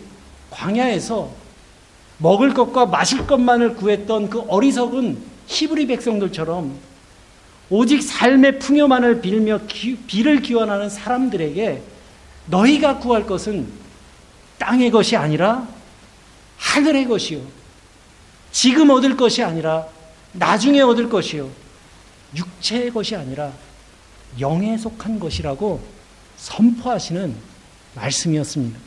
광야에서 0.51 1.31
먹을 2.18 2.55
것과 2.55 2.87
마실 2.87 3.27
것만을 3.27 3.75
구했던 3.75 4.31
그 4.31 4.40
어리석은 4.49 5.18
히브리 5.47 5.87
백성들처럼 5.88 6.77
오직 7.71 8.03
삶의 8.03 8.61
풍요만을 8.61 9.21
빌며 9.21 9.61
기, 9.68 9.97
비를 9.97 10.40
기원하는 10.40 10.88
사람들에게 10.88 11.83
너희가 12.47 12.99
구할 12.99 13.27
것은 13.27 13.68
땅의 14.59 14.90
것이 14.90 15.16
아니라 15.16 15.68
하늘의 16.57 17.07
것이요. 17.07 17.40
지금 18.51 18.90
얻을 18.90 19.16
것이 19.16 19.42
아니라 19.42 19.87
나중에 20.33 20.81
얻을 20.81 21.09
것이요. 21.09 21.67
육체의 22.37 22.91
것이 22.91 23.17
아니라 23.17 23.53
영에 24.41 24.77
속한 24.77 25.19
것이라고 25.19 25.81
선포하시는 26.37 27.35
말씀이었습니다. 27.95 28.79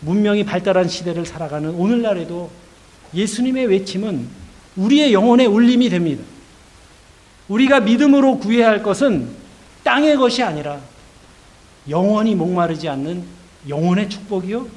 문명이 0.00 0.44
발달한 0.44 0.88
시대를 0.88 1.26
살아가는 1.26 1.70
오늘날에도 1.70 2.50
예수님의 3.14 3.66
외침은 3.66 4.28
우리의 4.76 5.12
영혼의 5.12 5.46
울림이 5.46 5.88
됩니다. 5.88 6.22
우리가 7.48 7.80
믿음으로 7.80 8.38
구해야 8.38 8.68
할 8.68 8.82
것은 8.82 9.28
땅의 9.82 10.16
것이 10.16 10.42
아니라 10.42 10.80
영원히 11.88 12.34
목마르지 12.34 12.88
않는 12.88 13.24
영혼의 13.68 14.08
축복이요. 14.08 14.68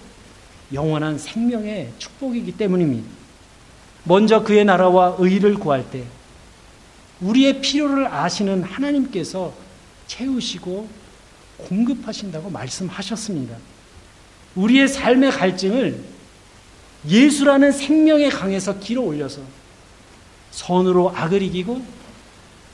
영원한 0.73 1.17
생명의 1.17 1.91
축복이기 1.99 2.53
때문입니다. 2.53 3.07
먼저 4.05 4.41
그의 4.41 4.65
나라와 4.65 5.15
의를 5.19 5.55
구할 5.55 5.89
때 5.91 6.05
우리의 7.21 7.61
필요를 7.61 8.07
아시는 8.07 8.63
하나님께서 8.63 9.53
채우시고 10.07 10.89
공급하신다고 11.57 12.49
말씀하셨습니다. 12.49 13.55
우리의 14.55 14.87
삶의 14.87 15.31
갈증을 15.31 16.03
예수라는 17.07 17.71
생명의 17.71 18.29
강에서 18.29 18.79
길어 18.79 19.01
올려서 19.01 19.41
선으로 20.51 21.11
악을 21.15 21.41
이기고 21.41 21.81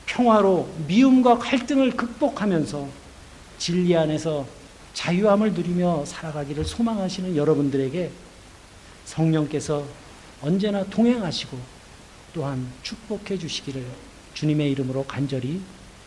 평화로 0.06 0.70
미움과 0.88 1.38
갈등을 1.38 1.92
극복하면서 1.92 2.88
진리 3.60 3.96
안에서 3.96 4.48
자유함을 4.94 5.54
누리며 5.54 6.06
살아가기를 6.06 6.66
소망하시는 6.66 7.36
여러분들에게 7.36 8.10
성령께서 9.06 9.86
언제나 10.42 10.84
동행하시고 10.86 11.58
또한 12.34 12.68
축복해 12.82 13.38
주시기를 13.38 13.86
주님의 14.38 14.72
이름으로 14.74 15.04
간절히 15.06 15.60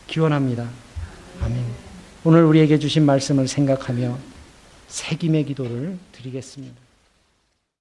기원합니다. 0.07 0.71
아멘. 1.40 1.64
오늘 2.23 2.45
우리에게 2.45 2.79
주신 2.79 3.05
말씀을 3.05 3.49
생각하며 3.49 4.16
새김의 4.87 5.47
기도를 5.47 5.99
드리겠습니다. 6.12 6.89